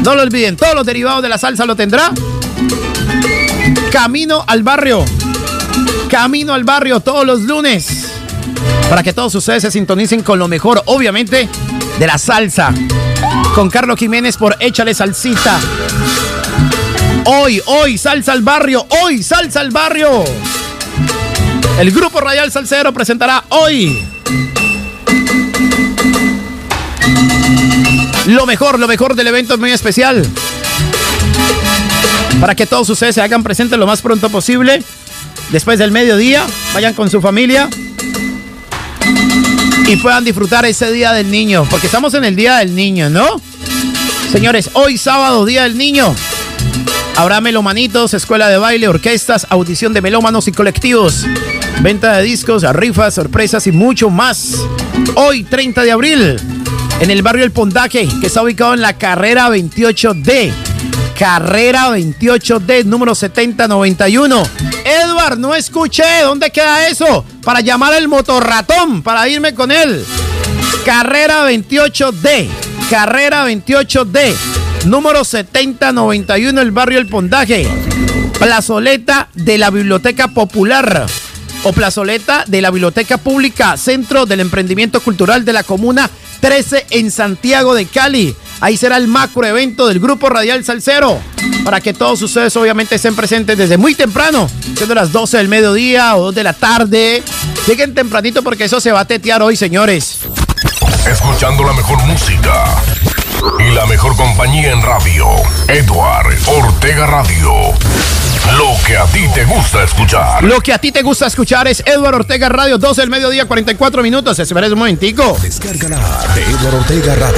No 0.02 0.14
lo 0.14 0.22
olviden, 0.22 0.56
todos 0.56 0.74
los 0.74 0.86
derivados 0.86 1.22
de 1.22 1.28
la 1.28 1.38
salsa 1.38 1.64
lo 1.64 1.76
tendrá. 1.76 2.12
Camino 3.90 4.44
al 4.46 4.62
barrio. 4.62 5.04
Camino 6.08 6.54
al 6.54 6.64
barrio 6.64 7.00
todos 7.00 7.26
los 7.26 7.42
lunes. 7.42 8.12
Para 8.88 9.02
que 9.02 9.12
todos 9.12 9.34
ustedes 9.34 9.62
se 9.62 9.70
sintonicen 9.70 10.22
con 10.22 10.38
lo 10.38 10.48
mejor, 10.48 10.82
obviamente, 10.86 11.48
de 11.98 12.06
la 12.06 12.18
salsa. 12.18 12.72
Con 13.54 13.70
Carlos 13.70 13.98
Jiménez 13.98 14.36
por 14.36 14.56
Échale 14.60 14.94
Salsita. 14.94 15.58
Hoy, 17.24 17.60
hoy, 17.66 17.98
salsa 17.98 18.32
al 18.32 18.42
barrio, 18.42 18.86
hoy, 19.02 19.22
salsa 19.22 19.60
al 19.60 19.70
barrio. 19.70 20.24
El 21.78 21.90
grupo 21.90 22.20
Radial 22.20 22.50
Salcero 22.50 22.92
presentará 22.92 23.44
hoy 23.50 24.02
lo 28.26 28.46
mejor, 28.46 28.78
lo 28.78 28.88
mejor 28.88 29.14
del 29.14 29.26
evento 29.26 29.58
muy 29.58 29.72
especial. 29.72 30.26
Para 32.40 32.54
que 32.54 32.66
todos 32.66 32.88
ustedes 32.88 33.14
se 33.14 33.20
hagan 33.20 33.42
presentes 33.42 33.78
lo 33.78 33.86
más 33.86 34.00
pronto 34.00 34.30
posible. 34.30 34.82
Después 35.50 35.78
del 35.78 35.92
mediodía, 35.92 36.44
vayan 36.72 36.94
con 36.94 37.10
su 37.10 37.20
familia 37.20 37.68
y 39.86 39.96
puedan 39.96 40.24
disfrutar 40.24 40.64
ese 40.64 40.90
día 40.92 41.12
del 41.12 41.30
niño. 41.30 41.66
Porque 41.70 41.86
estamos 41.86 42.14
en 42.14 42.24
el 42.24 42.36
día 42.36 42.56
del 42.56 42.74
niño, 42.74 43.10
¿no? 43.10 43.40
Señores, 44.32 44.70
hoy 44.72 44.96
sábado, 44.96 45.44
día 45.44 45.64
del 45.64 45.76
niño. 45.76 46.14
Habrá 47.16 47.40
melomanitos, 47.40 48.12
escuela 48.12 48.48
de 48.48 48.58
baile, 48.58 48.88
orquestas, 48.88 49.46
audición 49.48 49.92
de 49.94 50.02
melómanos 50.02 50.48
y 50.48 50.52
colectivos, 50.52 51.24
venta 51.82 52.16
de 52.16 52.22
discos, 52.22 52.62
rifas, 52.74 53.14
sorpresas 53.14 53.66
y 53.66 53.72
mucho 53.72 54.10
más. 54.10 54.54
Hoy, 55.14 55.44
30 55.44 55.82
de 55.82 55.92
abril, 55.92 56.36
en 57.00 57.10
el 57.10 57.22
barrio 57.22 57.44
El 57.44 57.52
Pondaje, 57.52 58.08
que 58.20 58.26
está 58.26 58.42
ubicado 58.42 58.74
en 58.74 58.80
la 58.80 58.94
carrera 58.94 59.48
28D. 59.48 60.52
Carrera 61.18 61.90
28D, 61.96 62.84
número 62.84 63.14
7091. 63.14 64.42
Edward, 64.84 65.38
no 65.38 65.54
escuché. 65.54 66.22
¿Dónde 66.22 66.50
queda 66.50 66.88
eso? 66.88 67.24
Para 67.42 67.60
llamar 67.60 67.94
al 67.94 68.08
motorratón, 68.08 69.02
para 69.02 69.28
irme 69.28 69.54
con 69.54 69.70
él. 69.70 70.04
Carrera 70.84 71.50
28D. 71.50 72.48
Carrera 72.90 73.48
28D 73.48 74.34
número 74.86 75.24
7091, 75.24 76.60
el 76.60 76.70
barrio 76.70 76.98
El 76.98 77.06
Pondaje. 77.06 77.66
Plazoleta 78.38 79.28
de 79.34 79.58
la 79.58 79.70
Biblioteca 79.70 80.28
Popular 80.28 81.06
o 81.64 81.72
plazoleta 81.72 82.44
de 82.46 82.62
la 82.62 82.70
Biblioteca 82.70 83.18
Pública, 83.18 83.76
Centro 83.76 84.26
del 84.26 84.40
Emprendimiento 84.40 85.00
Cultural 85.00 85.44
de 85.44 85.52
la 85.52 85.62
Comuna 85.62 86.10
13 86.40 86.86
en 86.90 87.10
Santiago 87.10 87.74
de 87.74 87.86
Cali. 87.86 88.34
Ahí 88.60 88.76
será 88.76 88.96
el 88.96 89.08
macro 89.08 89.44
evento 89.44 89.86
del 89.88 90.00
Grupo 90.00 90.28
Radial 90.28 90.64
Salcero. 90.64 91.20
Para 91.64 91.80
que 91.80 91.92
todos 91.92 92.22
ustedes 92.22 92.56
obviamente 92.56 92.94
estén 92.94 93.16
presentes 93.16 93.58
desde 93.58 93.76
muy 93.76 93.94
temprano, 93.94 94.48
siendo 94.76 94.94
las 94.94 95.12
12 95.12 95.38
del 95.38 95.48
mediodía 95.48 96.16
o 96.16 96.26
2 96.26 96.34
de 96.34 96.44
la 96.44 96.52
tarde. 96.52 97.22
Lleguen 97.66 97.94
tempranito 97.94 98.42
porque 98.42 98.64
eso 98.64 98.80
se 98.80 98.92
va 98.92 99.00
a 99.00 99.04
tetear 99.04 99.42
hoy, 99.42 99.56
señores. 99.56 100.20
Escuchando 101.10 101.64
la 101.64 101.72
mejor 101.72 102.02
música 102.04 102.64
y 103.58 103.74
la 103.74 103.86
mejor 103.86 104.16
compañía 104.16 104.72
en 104.72 104.82
radio. 104.82 105.26
Edward 105.68 106.36
Ortega 106.46 107.06
Radio. 107.06 107.74
Lo 108.54 108.76
que 108.86 108.96
a 108.96 109.04
ti 109.06 109.26
te 109.34 109.44
gusta 109.44 109.82
escuchar. 109.82 110.44
Lo 110.44 110.60
que 110.60 110.72
a 110.72 110.78
ti 110.78 110.92
te 110.92 111.02
gusta 111.02 111.26
escuchar 111.26 111.66
es 111.66 111.82
Edward 111.84 112.14
Ortega 112.14 112.48
Radio, 112.48 112.78
12 112.78 113.00
del 113.00 113.10
mediodía, 113.10 113.46
44 113.46 114.02
minutos. 114.02 114.38
Espera 114.38 114.68
un 114.68 114.78
momentico. 114.78 115.36
Descárgala 115.42 115.98
de 116.34 116.42
Edward 116.44 116.76
Ortega 116.76 117.14
Radio. 117.16 117.36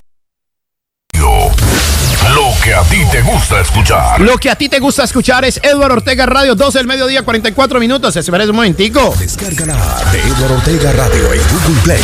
Lo 2.34 2.52
que 2.62 2.74
a 2.74 2.82
ti 2.82 3.04
te 3.10 3.22
gusta 3.22 3.60
escuchar. 3.60 4.20
Lo 4.20 4.36
que 4.36 4.50
a 4.50 4.54
ti 4.54 4.68
te 4.68 4.78
gusta 4.78 5.04
escuchar 5.04 5.44
es 5.44 5.58
Edward 5.62 5.92
Ortega 5.92 6.26
Radio, 6.26 6.54
12 6.54 6.78
del 6.78 6.86
mediodía, 6.86 7.22
44 7.22 7.80
minutos. 7.80 8.14
Espera 8.14 8.44
un 8.44 8.54
momentico. 8.54 9.14
Descárgala 9.18 9.76
de 10.12 10.20
Edward 10.20 10.52
Ortega 10.52 10.92
Radio 10.92 11.32
en 11.32 11.40
Google 11.40 11.80
Play. 11.84 12.02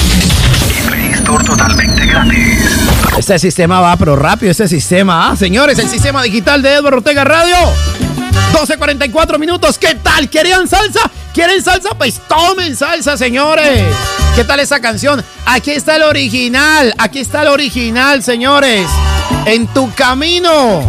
Store 1.24 1.42
totalmente 1.42 2.04
gratis. 2.04 2.58
Este 3.16 3.38
sistema 3.38 3.80
va 3.80 3.96
pero 3.96 4.14
rápido, 4.14 4.50
este 4.50 4.68
sistema. 4.68 5.30
¿ah? 5.30 5.36
Señores, 5.36 5.78
el 5.78 5.88
sistema 5.88 6.22
digital 6.22 6.60
de 6.60 6.74
Edward 6.74 6.96
Ortega 6.96 7.24
Radio. 7.24 7.56
12.44 8.52 9.38
minutos. 9.38 9.78
¿Qué 9.78 9.94
tal? 9.94 10.28
¿Querían 10.28 10.68
salsa? 10.68 11.00
¿Quieren 11.32 11.62
salsa? 11.62 11.90
Pues 11.96 12.20
tomen 12.28 12.76
salsa, 12.76 13.16
señores. 13.16 13.84
¿Qué 14.36 14.44
tal 14.44 14.60
esa 14.60 14.80
canción? 14.80 15.24
Aquí 15.46 15.70
está 15.70 15.96
el 15.96 16.02
original. 16.02 16.92
Aquí 16.98 17.20
está 17.20 17.40
el 17.40 17.48
original, 17.48 18.22
señores. 18.22 18.86
En 19.46 19.66
tu 19.68 19.90
camino. 19.94 20.82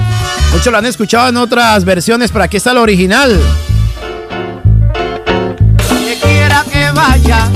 Muchos 0.51 0.69
lo 0.69 0.77
han 0.77 0.85
escuchado 0.85 1.29
en 1.29 1.37
otras 1.37 1.85
versiones, 1.85 2.29
pero 2.29 2.43
aquí 2.43 2.57
está 2.57 2.71
el 2.71 2.79
original. 2.79 3.39
Que 5.87 6.19
quiera 6.21 6.65
que 6.69 6.91
vaya, 6.91 7.49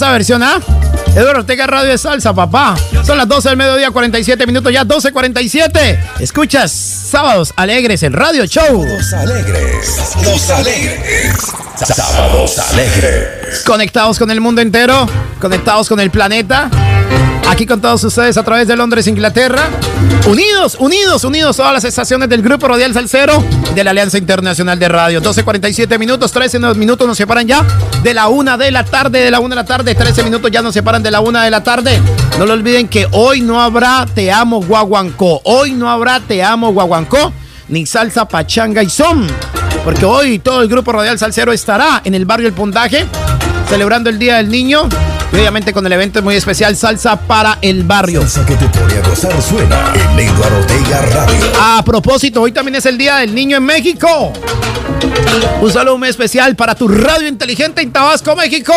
esa 0.00 0.12
versión, 0.12 0.42
ah? 0.42 0.58
Eduardo 1.14 1.40
Ortega 1.40 1.66
Radio 1.66 1.90
de 1.90 1.98
Salsa, 1.98 2.32
papá. 2.32 2.74
Son 3.04 3.18
las 3.18 3.28
12 3.28 3.50
del 3.50 3.58
mediodía, 3.58 3.90
47 3.90 4.46
minutos 4.46 4.72
ya, 4.72 4.82
12.47. 4.82 6.20
Escuchas 6.20 6.72
Sábados 6.72 7.52
Alegres 7.54 8.02
en 8.02 8.14
Radio 8.14 8.46
Show. 8.46 8.82
Los 8.82 9.12
alegres, 9.12 10.16
los 10.24 10.48
alegres. 10.48 11.34
Sábados 11.76 12.58
alegres. 12.70 13.62
Conectados 13.66 14.18
con 14.18 14.30
el 14.30 14.40
mundo 14.40 14.62
entero, 14.62 15.06
conectados 15.38 15.86
con 15.86 16.00
el 16.00 16.10
planeta. 16.10 16.70
Aquí 17.50 17.66
con 17.66 17.80
todos 17.80 18.04
ustedes 18.04 18.36
a 18.36 18.44
través 18.44 18.68
de 18.68 18.76
Londres, 18.76 19.08
Inglaterra. 19.08 19.68
Unidos, 20.28 20.76
unidos, 20.78 21.24
unidos 21.24 21.56
todas 21.56 21.72
las 21.72 21.84
estaciones 21.84 22.28
del 22.28 22.42
Grupo 22.42 22.68
Radial 22.68 22.94
Salcero 22.94 23.42
de 23.74 23.82
la 23.82 23.90
Alianza 23.90 24.18
Internacional 24.18 24.78
de 24.78 24.88
Radio. 24.88 25.20
12.47 25.20 25.98
minutos, 25.98 26.30
13 26.30 26.60
minutos 26.76 27.08
nos 27.08 27.18
separan 27.18 27.48
ya 27.48 27.66
de 28.04 28.14
la 28.14 28.28
una 28.28 28.56
de 28.56 28.70
la 28.70 28.84
tarde, 28.84 29.18
de 29.18 29.32
la 29.32 29.40
una 29.40 29.56
de 29.56 29.62
la 29.62 29.66
tarde, 29.66 29.96
13 29.96 30.22
minutos 30.22 30.48
ya 30.48 30.62
nos 30.62 30.72
separan 30.72 31.02
de 31.02 31.10
la 31.10 31.20
una 31.20 31.42
de 31.42 31.50
la 31.50 31.60
tarde. 31.64 32.00
No 32.38 32.46
lo 32.46 32.52
olviden 32.52 32.86
que 32.86 33.08
hoy 33.10 33.40
no 33.40 33.60
habrá 33.60 34.06
Te 34.06 34.30
Amo 34.30 34.62
Guaguancó. 34.62 35.40
Hoy 35.42 35.72
no 35.72 35.90
habrá 35.90 36.20
Te 36.20 36.44
Amo 36.44 36.72
Guaguancó, 36.72 37.32
ni 37.66 37.84
salsa 37.84 38.28
pachanga 38.28 38.84
y 38.84 38.88
son. 38.88 39.26
Porque 39.82 40.04
hoy 40.04 40.38
todo 40.38 40.62
el 40.62 40.68
Grupo 40.68 40.92
Radial 40.92 41.18
Salcero 41.18 41.52
estará 41.52 42.00
en 42.04 42.14
el 42.14 42.26
barrio 42.26 42.46
El 42.46 42.54
Puntaje 42.54 43.06
celebrando 43.68 44.08
el 44.08 44.20
Día 44.20 44.36
del 44.36 44.48
Niño 44.50 44.88
y 45.32 45.36
obviamente 45.36 45.72
con 45.72 45.86
el 45.86 45.92
evento 45.92 46.22
muy 46.22 46.34
especial 46.34 46.76
Salsa 46.76 47.16
para 47.16 47.58
el 47.62 47.84
Barrio. 47.84 48.22
Salsa 48.22 48.46
que 48.46 48.56
te 48.56 48.66
pone 48.66 48.94
a 48.94 49.08
gozar 49.08 49.42
suena 49.42 49.92
en 49.94 50.18
Eduardo 50.18 50.58
Ortega 50.58 51.02
Radio. 51.12 51.52
A 51.60 51.82
propósito, 51.84 52.42
hoy 52.42 52.52
también 52.52 52.76
es 52.76 52.86
el 52.86 52.98
Día 52.98 53.16
del 53.16 53.34
Niño 53.34 53.58
en 53.58 53.64
México. 53.64 54.32
Un 55.60 55.70
saludo 55.70 55.98
muy 55.98 56.08
especial 56.08 56.56
para 56.56 56.74
tu 56.74 56.88
radio 56.88 57.28
inteligente 57.28 57.82
en 57.82 57.92
Tabasco, 57.92 58.34
México. 58.34 58.74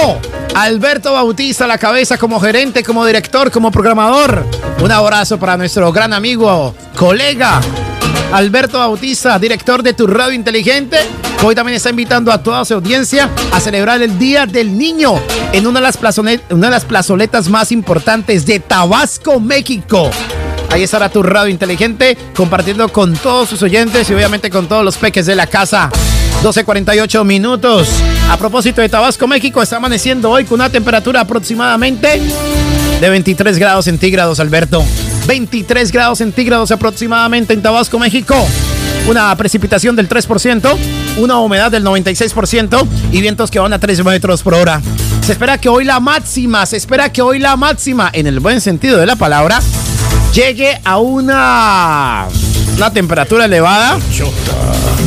Alberto 0.56 1.14
Bautista, 1.14 1.66
la 1.66 1.78
cabeza 1.78 2.18
como 2.18 2.40
gerente, 2.40 2.84
como 2.84 3.06
director, 3.06 3.52
como 3.52 3.72
programador. 3.72 4.46
Un 4.82 4.92
abrazo 4.92 5.40
para 5.40 5.58
nuestro 5.58 5.92
gran 5.92 6.14
amigo, 6.14 6.76
colega, 6.96 7.62
Alberto 8.34 8.80
Bautista, 8.80 9.38
director 9.38 9.84
de 9.84 9.94
tu 9.94 10.08
radio 10.08 10.34
inteligente. 10.34 10.98
Hoy 11.44 11.54
también 11.54 11.76
está 11.76 11.92
invitando 11.92 12.32
a 12.32 12.42
toda 12.42 12.66
su 12.66 12.74
audiencia 12.74 13.30
a 13.52 13.60
celebrar 13.60 14.02
el 14.02 14.18
Día 14.18 14.48
del 14.48 14.76
Niño 14.76 15.14
en 15.52 15.68
una 15.68 15.80
de 15.80 16.72
las, 16.72 16.86
plazoletas 16.86 17.48
más 17.48 17.72
importantes 17.72 18.44
de 18.48 18.60
Tabasco, 18.60 19.40
México. 19.40 20.10
Ahí 20.72 20.82
estará 20.82 21.10
tu 21.10 21.22
radio 21.22 21.52
inteligente 21.52 22.18
compartiendo 22.36 22.92
con 22.92 23.14
todos 23.14 23.50
sus 23.50 23.62
oyentes 23.62 24.10
y 24.10 24.16
obviamente 24.16 24.50
con 24.50 24.68
todos 24.68 24.84
los 24.84 24.98
peques 24.98 25.28
de 25.28 25.36
la 25.36 25.46
casa. 25.46 25.92
12.48 26.42 27.24
minutos. 27.24 27.88
A 28.32 28.38
propósito 28.38 28.82
de 28.82 28.90
Tabasco, 28.90 29.28
México, 29.28 29.62
está 29.62 29.78
amaneciendo 29.78 30.32
hoy 30.32 30.46
con 30.46 30.56
una 30.56 30.72
temperatura 30.72 31.22
aproximadamente 31.22 32.20
de 33.00 33.10
23 33.10 33.60
grados 33.60 33.86
centígrados, 33.86 34.40
Alberto. 34.40 34.84
23 35.26 35.92
grados 35.92 36.18
centígrados 36.20 36.72
aproximadamente 36.72 37.54
en 37.54 37.62
Tabasco, 37.62 38.00
México. 38.00 38.36
Una 39.08 39.36
precipitación 39.36 39.96
del 39.96 40.08
3%, 40.08 40.78
una 41.18 41.38
humedad 41.40 41.72
del 41.72 41.84
96% 41.84 42.88
y 43.12 43.22
vientos 43.22 43.52
que 43.52 43.60
van 43.60 43.74
a 43.74 43.80
3 43.80 44.04
metros 44.04 44.44
por 44.44 44.54
hora. 44.54 44.82
Se 45.26 45.34
espera 45.34 45.58
que 45.58 45.70
hoy 45.70 45.86
la 45.86 46.00
máxima, 46.00 46.66
se 46.66 46.78
espera 46.78 47.12
que 47.12 47.22
hoy 47.22 47.40
la 47.40 47.56
máxima, 47.56 48.10
en 48.14 48.28
el 48.28 48.40
buen 48.40 48.62
sentido 48.62 48.98
de 48.98 49.06
la 49.06 49.16
palabra, 49.16 49.62
llegue 50.34 50.80
a 50.84 50.98
una, 50.98 52.28
una 52.78 52.92
temperatura 52.92 53.46
elevada 53.46 54.00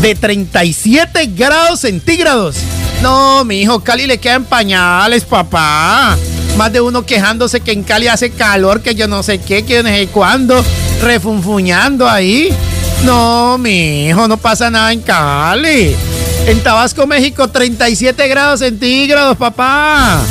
de 0.01 0.15
37 0.15 1.27
grados 1.35 1.81
centígrados. 1.81 2.57
No, 3.03 3.45
mi 3.45 3.61
hijo, 3.61 3.81
Cali 3.81 4.07
le 4.07 4.19
quedan 4.19 4.45
pañales, 4.45 5.25
papá. 5.25 6.17
Más 6.57 6.73
de 6.73 6.81
uno 6.81 7.05
quejándose 7.05 7.61
que 7.61 7.73
en 7.73 7.83
Cali 7.83 8.09
hace 8.09 8.31
calor, 8.31 8.81
que 8.81 8.95
yo 8.95 9.07
no 9.09 9.23
sé 9.23 9.39
qué, 9.39 9.65
que 9.65 9.83
no 9.83 9.89
sé 9.91 10.09
cuándo, 10.09 10.65
refunfuñando 11.03 12.09
ahí. 12.09 12.49
No, 13.05 13.59
mi 13.59 14.09
hijo, 14.09 14.27
no 14.27 14.39
pasa 14.39 14.71
nada 14.71 14.93
en 14.93 15.03
Cali. 15.03 15.95
En 16.47 16.61
Tabasco, 16.63 17.07
México, 17.07 17.49
37 17.49 18.27
grados 18.29 18.61
centígrados, 18.61 19.37
papá. 19.37 20.23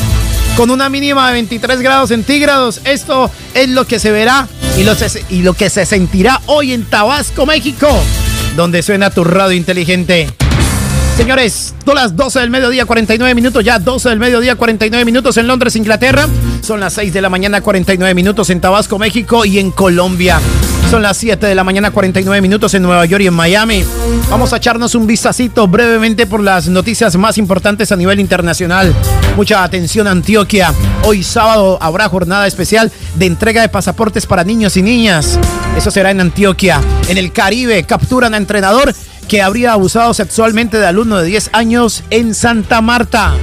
Con 0.57 0.71
una 0.71 0.89
mínima 0.89 1.27
de 1.27 1.33
23 1.33 1.81
grados 1.81 2.09
centígrados. 2.09 2.81
Esto 2.85 3.29
es 3.53 3.69
lo 3.69 3.85
que 3.85 3.99
se 3.99 4.11
verá 4.11 4.47
y 4.77 4.83
lo, 4.83 4.93
y 5.29 5.43
lo 5.43 5.53
que 5.53 5.69
se 5.69 5.85
sentirá 5.85 6.41
hoy 6.47 6.73
en 6.73 6.85
Tabasco, 6.85 7.45
México, 7.45 7.87
donde 8.55 8.81
suena 8.81 9.11
tu 9.11 9.23
radio 9.23 9.55
inteligente. 9.55 10.33
Señores, 11.15 11.73
son 11.85 11.95
las 11.95 12.15
12 12.15 12.41
del 12.41 12.49
mediodía, 12.49 12.85
49 12.85 13.33
minutos, 13.33 13.63
ya 13.63 13.79
12 13.79 14.09
del 14.09 14.19
mediodía, 14.19 14.55
49 14.55 15.05
minutos 15.05 15.37
en 15.37 15.47
Londres, 15.47 15.75
Inglaterra. 15.77 16.27
Son 16.61 16.79
las 16.79 16.93
6 16.93 17.13
de 17.13 17.21
la 17.21 17.29
mañana, 17.29 17.61
49 17.61 18.13
minutos 18.13 18.49
en 18.49 18.59
Tabasco, 18.59 18.99
México 18.99 19.45
y 19.45 19.59
en 19.59 19.71
Colombia. 19.71 20.39
Son 20.91 21.01
las 21.01 21.17
7 21.17 21.47
de 21.47 21.55
la 21.55 21.63
mañana, 21.63 21.91
49 21.91 22.41
minutos 22.41 22.73
en 22.73 22.83
Nueva 22.83 23.05
York 23.05 23.23
y 23.23 23.27
en 23.27 23.33
Miami. 23.33 23.83
Vamos 24.29 24.53
a 24.53 24.57
echarnos 24.57 24.93
un 24.93 25.07
vistacito 25.07 25.67
brevemente 25.67 26.27
por 26.27 26.41
las 26.41 26.67
noticias 26.67 27.15
más 27.15 27.37
importantes 27.37 27.91
a 27.91 27.95
nivel 27.95 28.19
internacional. 28.19 28.93
Mucha 29.35 29.63
atención 29.63 30.07
Antioquia. 30.07 30.73
Hoy 31.03 31.23
sábado 31.23 31.77
habrá 31.81 32.07
jornada 32.07 32.45
especial 32.45 32.91
de 33.15 33.25
entrega 33.25 33.61
de 33.61 33.69
pasaportes 33.69 34.25
para 34.25 34.43
niños 34.43 34.77
y 34.77 34.83
niñas. 34.83 35.39
Eso 35.77 35.91
será 35.91 36.11
en 36.11 36.21
Antioquia. 36.21 36.81
En 37.07 37.17
el 37.17 37.31
Caribe 37.31 37.83
capturan 37.83 38.33
a 38.33 38.37
entrenador 38.37 38.93
que 39.27 39.41
habría 39.41 39.73
abusado 39.73 40.13
sexualmente 40.13 40.77
de 40.77 40.85
alumno 40.85 41.17
de 41.17 41.25
10 41.25 41.49
años 41.53 42.03
en 42.09 42.33
Santa 42.33 42.81
Marta. 42.81 43.33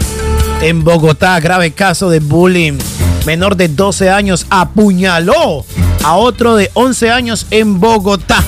En 0.61 0.85
Bogotá, 0.85 1.39
grave 1.41 1.73
caso 1.73 2.09
de 2.11 2.21
bullying. 2.21 2.79
Menor 3.27 3.57
de 3.57 3.69
12 3.69 4.11
años 4.11 4.47
apuñaló 4.51 5.65
a 6.05 6.15
otro 6.15 6.57
de 6.57 6.71
11 6.75 7.11
años 7.11 7.47
en 7.51 7.81
Bogotá. 7.81 8.43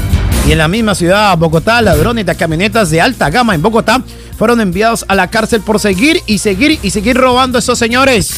Y 0.46 0.52
en 0.52 0.58
la 0.58 0.68
misma 0.68 0.94
ciudad, 0.94 1.36
Bogotá, 1.38 1.80
ladrones 1.80 2.26
de 2.26 2.36
camionetas 2.36 2.90
de 2.90 3.00
alta 3.00 3.30
gama 3.30 3.54
en 3.54 3.62
Bogotá 3.62 4.02
fueron 4.36 4.60
enviados 4.60 5.04
a 5.08 5.14
la 5.14 5.28
cárcel 5.28 5.60
por 5.60 5.80
seguir 5.80 6.20
y 6.26 6.38
seguir 6.38 6.78
y 6.82 6.90
seguir 6.90 7.16
robando 7.16 7.58
a 7.58 7.60
esos 7.60 7.78
señores. 7.78 8.34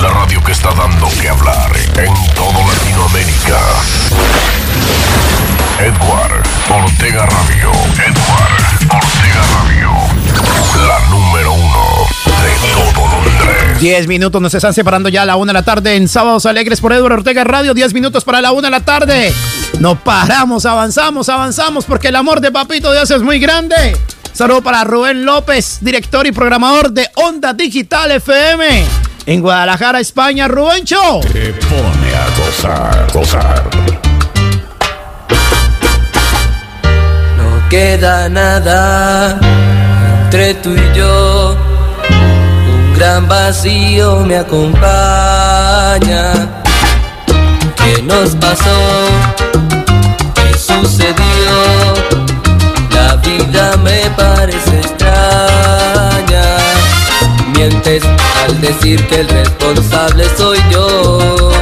La 0.00 0.08
radio 0.08 0.42
que 0.44 0.52
está 0.52 0.72
dando 0.74 1.08
que 1.20 1.28
hablar 1.28 1.70
en 1.96 2.34
todo 2.34 2.52
Latinoamérica. 2.52 3.60
Edward 5.78 6.42
Ortega 6.70 7.26
Radio. 7.26 7.72
Edward 7.94 8.64
Ortega 8.90 9.42
Radio. 9.54 9.90
La 10.86 11.08
número 11.08 11.52
uno 11.52 12.06
de 12.26 12.94
todo 12.94 13.08
Londres. 13.24 13.80
10 13.80 14.06
minutos 14.06 14.40
nos 14.40 14.54
están 14.54 14.74
separando 14.74 15.08
ya 15.08 15.22
a 15.22 15.26
la 15.26 15.36
una 15.36 15.52
de 15.52 15.58
la 15.58 15.64
tarde 15.64 15.96
en 15.96 16.08
Sábados 16.08 16.46
Alegres 16.46 16.80
por 16.80 16.92
Edward 16.92 17.12
Ortega 17.12 17.44
Radio. 17.44 17.74
10 17.74 17.94
minutos 17.94 18.24
para 18.24 18.40
la 18.40 18.52
una 18.52 18.68
de 18.68 18.70
la 18.70 18.80
tarde. 18.80 19.32
No 19.80 19.98
paramos, 19.98 20.66
avanzamos, 20.66 21.28
avanzamos 21.28 21.84
porque 21.84 22.08
el 22.08 22.16
amor 22.16 22.40
de 22.40 22.52
Papito 22.52 22.92
Dios 22.92 23.10
es 23.10 23.22
muy 23.22 23.38
grande. 23.38 23.96
Saludo 24.32 24.62
para 24.62 24.84
Rubén 24.84 25.24
López, 25.24 25.78
director 25.80 26.26
y 26.26 26.32
programador 26.32 26.92
de 26.92 27.08
Onda 27.16 27.52
Digital 27.52 28.12
FM. 28.12 28.84
En 29.26 29.40
Guadalajara, 29.40 30.00
España, 30.00 30.48
Rubencho. 30.48 31.20
Te 31.32 31.52
pone 31.52 32.14
a 32.14 32.26
gozar, 32.38 33.06
gozar. 33.12 33.91
Queda 37.72 38.28
nada 38.28 39.40
entre 40.24 40.52
tú 40.56 40.74
y 40.74 40.94
yo. 40.94 41.56
Un 42.10 42.94
gran 42.98 43.26
vacío 43.26 44.20
me 44.26 44.36
acompaña. 44.36 46.22
¿Qué 47.76 48.02
nos 48.02 48.36
pasó? 48.36 48.78
¿Qué 50.34 50.52
sucedió? 50.52 51.54
La 52.90 53.16
vida 53.16 53.74
me 53.82 54.02
parece 54.18 54.76
extraña. 54.76 56.44
Mientes 57.54 58.02
al 58.44 58.60
decir 58.60 59.02
que 59.06 59.20
el 59.20 59.28
responsable 59.30 60.26
soy 60.36 60.58
yo. 60.70 61.52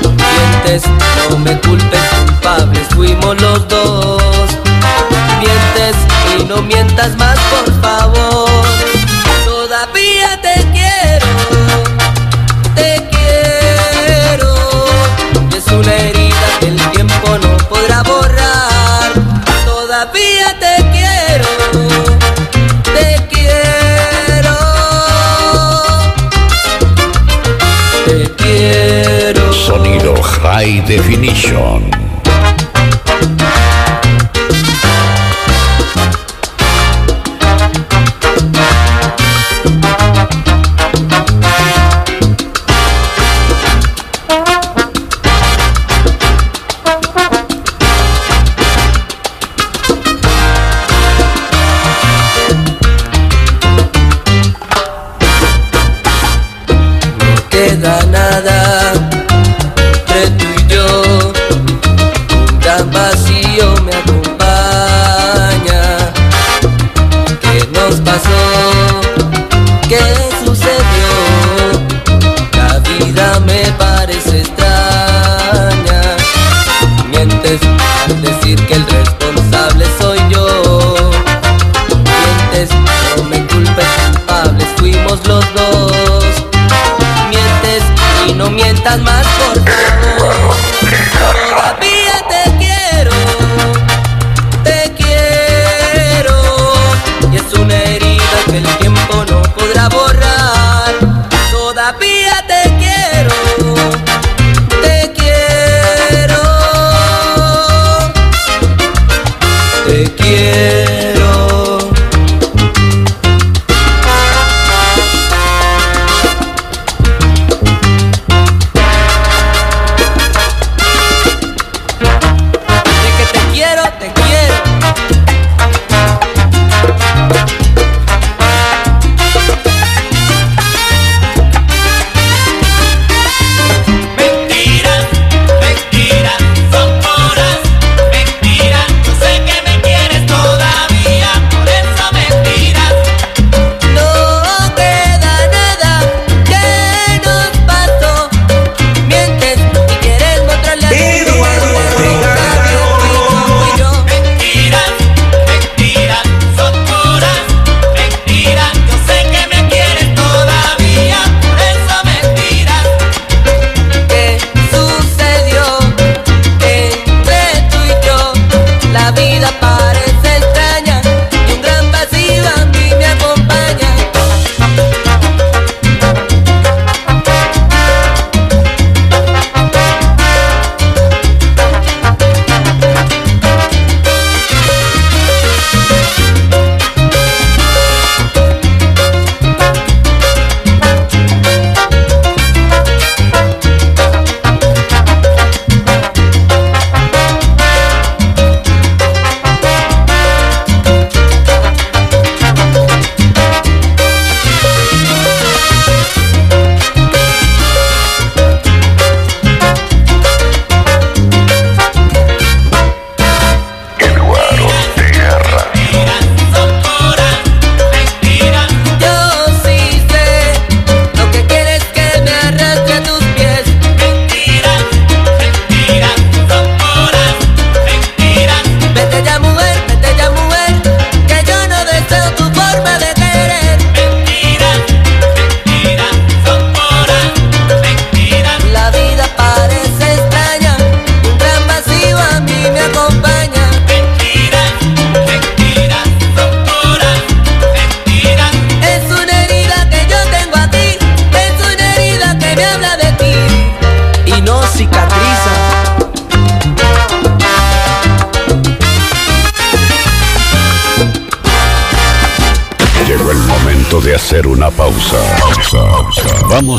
Mientes, 0.00 0.84
no 1.28 1.38
me 1.40 1.60
culpes, 1.60 2.00
culpables 2.24 2.88
fuimos 2.94 3.38
los 3.42 3.68
dos. 3.68 4.63
Y 6.38 6.44
no 6.44 6.62
mientas 6.62 7.16
más, 7.16 7.38
por 7.38 7.82
favor. 7.82 8.48
Todavía 9.44 10.40
te 10.40 10.54
quiero, 10.72 11.26
te 12.74 13.06
quiero. 13.10 14.54
Es 15.56 15.66
una 15.68 15.94
herida 15.94 16.46
que 16.60 16.68
el 16.68 16.80
tiempo 16.92 17.38
no 17.42 17.56
podrá 17.68 18.02
borrar. 18.02 19.12
Todavía 19.64 20.58
te 20.58 20.76
quiero, 20.92 21.48
te 22.94 23.26
quiero. 23.30 24.56
Te 28.06 28.30
quiero. 28.36 29.52
Sonido 29.52 30.14
High 30.22 30.80
Definition. 30.86 32.13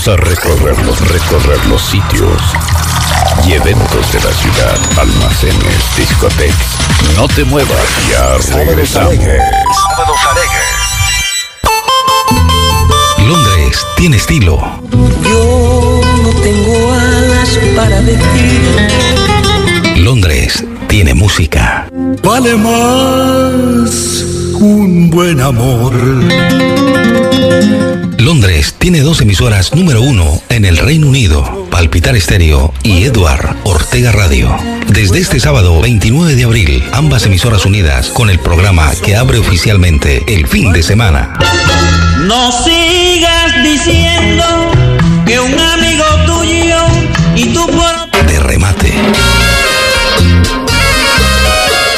Vamos 0.06 0.22
a 0.22 0.30
recorrer 0.30 0.86
los, 0.86 1.00
recorrer 1.08 1.66
los 1.66 1.82
sitios 1.82 2.40
y 3.48 3.54
eventos 3.54 4.12
de 4.12 4.20
la 4.20 4.32
ciudad, 4.34 4.78
almacenes, 5.00 5.84
discotecas. 5.98 6.78
No 7.16 7.28
te 7.28 7.44
muevas, 7.44 7.80
ya 8.12 8.38
regresamos. 8.56 9.16
Sábados 9.16 10.20
Londres 13.26 13.84
tiene 13.96 14.18
estilo. 14.18 14.60
Yo 15.24 16.02
no 16.22 16.30
tengo 16.42 16.94
alas 16.94 17.60
para 17.76 18.00
decir. 18.02 18.88
Londres 19.98 20.64
tiene 20.88 21.16
música. 21.16 21.88
Vale 22.22 22.56
más 22.58 24.35
un 24.60 25.10
buen 25.10 25.42
amor. 25.42 25.94
Londres 28.18 28.76
tiene 28.78 29.02
dos 29.02 29.22
emisoras 29.22 29.74
número 29.74 30.02
uno 30.02 30.42
en 30.50 30.66
el 30.66 30.78
Reino 30.78 31.08
Unido, 31.08 31.68
Palpitar 31.70 32.16
Estéreo 32.16 32.74
y 32.84 33.04
Edward 33.04 33.56
Ortega 33.64 34.12
Radio. 34.12 34.56
Desde 34.88 35.20
este 35.20 35.40
sábado 35.40 35.82
29 35.82 36.36
de 36.36 36.44
abril, 36.44 36.84
ambas 36.94 37.26
emisoras 37.26 37.66
unidas 37.66 38.10
con 38.10 38.30
el 38.30 38.40
programa 38.40 38.92
que 39.04 39.16
abre 39.16 39.40
oficialmente 39.40 40.24
el 40.28 40.48
fin 40.48 40.72
de 40.72 40.84
semana. 40.84 41.38
No 42.22 42.52
sigas 42.52 43.64
diciendo 43.64 44.44
que 45.26 45.40
un 45.40 45.60
amigo 45.60 46.06
tuyo 46.26 46.78
y 47.36 47.54
tú 47.54 47.66
por 47.68 48.26
De 48.28 48.40
remate. 48.40 48.94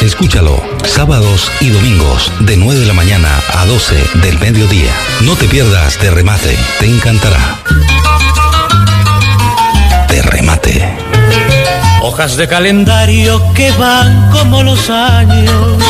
Escúchalo 0.01 0.76
sábados 0.88 1.51
y 1.59 1.69
domingos 1.69 2.31
de 2.39 2.57
9 2.57 2.79
de 2.79 2.85
la 2.85 2.93
mañana 2.93 3.29
a 3.53 3.65
12 3.65 3.95
del 4.21 4.39
mediodía. 4.39 4.91
No 5.21 5.35
te 5.35 5.47
pierdas 5.47 5.99
de 5.99 6.11
remate, 6.11 6.57
te 6.79 6.85
encantará. 6.85 7.59
De 10.07 10.21
remate. 10.21 10.97
hojas 12.01 12.38
de 12.38 12.47
calendario 12.47 13.41
que 13.53 13.71
van 13.71 14.29
como 14.31 14.63
los 14.63 14.89
años, 14.89 15.83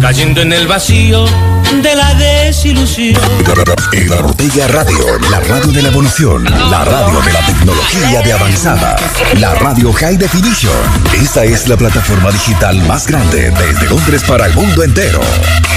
cayendo 0.00 0.42
en 0.42 0.52
el 0.52 0.66
vacío 0.66 1.24
de 1.80 1.94
la 1.94 2.12
desilusión. 2.14 3.16
Edward 3.92 4.24
Ortega 4.24 4.68
Radio, 4.68 5.18
la 5.30 5.40
radio 5.40 5.72
de 5.72 5.82
la 5.82 5.88
evolución, 5.88 6.44
la 6.44 6.84
radio 6.84 7.20
de 7.22 7.32
la 7.32 7.46
tecnología 7.46 8.20
de 8.20 8.32
avanzada, 8.32 8.96
la 9.38 9.54
radio 9.54 9.92
High 9.92 10.18
Definition. 10.18 10.74
Esta 11.14 11.44
es 11.44 11.68
la 11.68 11.76
plataforma 11.76 12.30
digital 12.30 12.76
más 12.82 13.06
grande 13.06 13.50
desde 13.52 13.86
Londres 13.86 14.22
para 14.24 14.46
el 14.46 14.54
mundo 14.54 14.82
entero. 14.82 15.20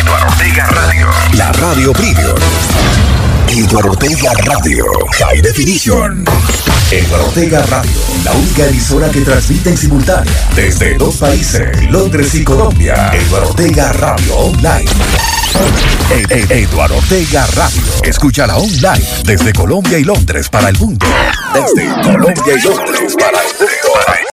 Edward 0.01 0.27
Ortega 0.27 0.65
Radio, 0.65 1.07
la 1.33 1.51
radio 1.53 1.93
premium. 1.93 2.35
Edward 3.55 3.87
Ortega 3.87 4.33
Radio, 4.45 4.85
High 5.19 5.41
Definition. 5.41 6.25
Edward 6.91 7.21
Ortega 7.23 7.61
Radio, 7.67 7.91
la 8.23 8.31
única 8.33 8.67
emisora 8.67 9.09
que 9.09 9.21
transmite 9.21 9.69
en 9.69 9.77
simultánea 9.77 10.33
desde 10.55 10.95
dos 10.95 11.15
países, 11.15 11.89
Londres 11.89 12.33
y 12.35 12.43
Colombia. 12.43 13.11
Edward 13.13 13.45
Ortega 13.47 13.91
Radio 13.93 14.35
Online. 14.37 14.89
Ed- 16.11 16.31
Ed- 16.31 16.51
Eduard 16.51 16.91
Ortega 16.91 17.47
Radio. 17.55 17.81
Escúchala 18.03 18.57
online 18.57 19.05
desde 19.23 19.53
Colombia 19.53 19.97
y 19.99 20.03
Londres 20.03 20.49
para 20.49 20.69
el 20.69 20.77
mundo. 20.77 21.05
Desde 21.53 21.87
Colombia 22.03 22.53
y 22.57 22.61
Londres 22.61 23.15
para 23.17 23.39
el 23.39 23.47
mundo. 23.59 24.15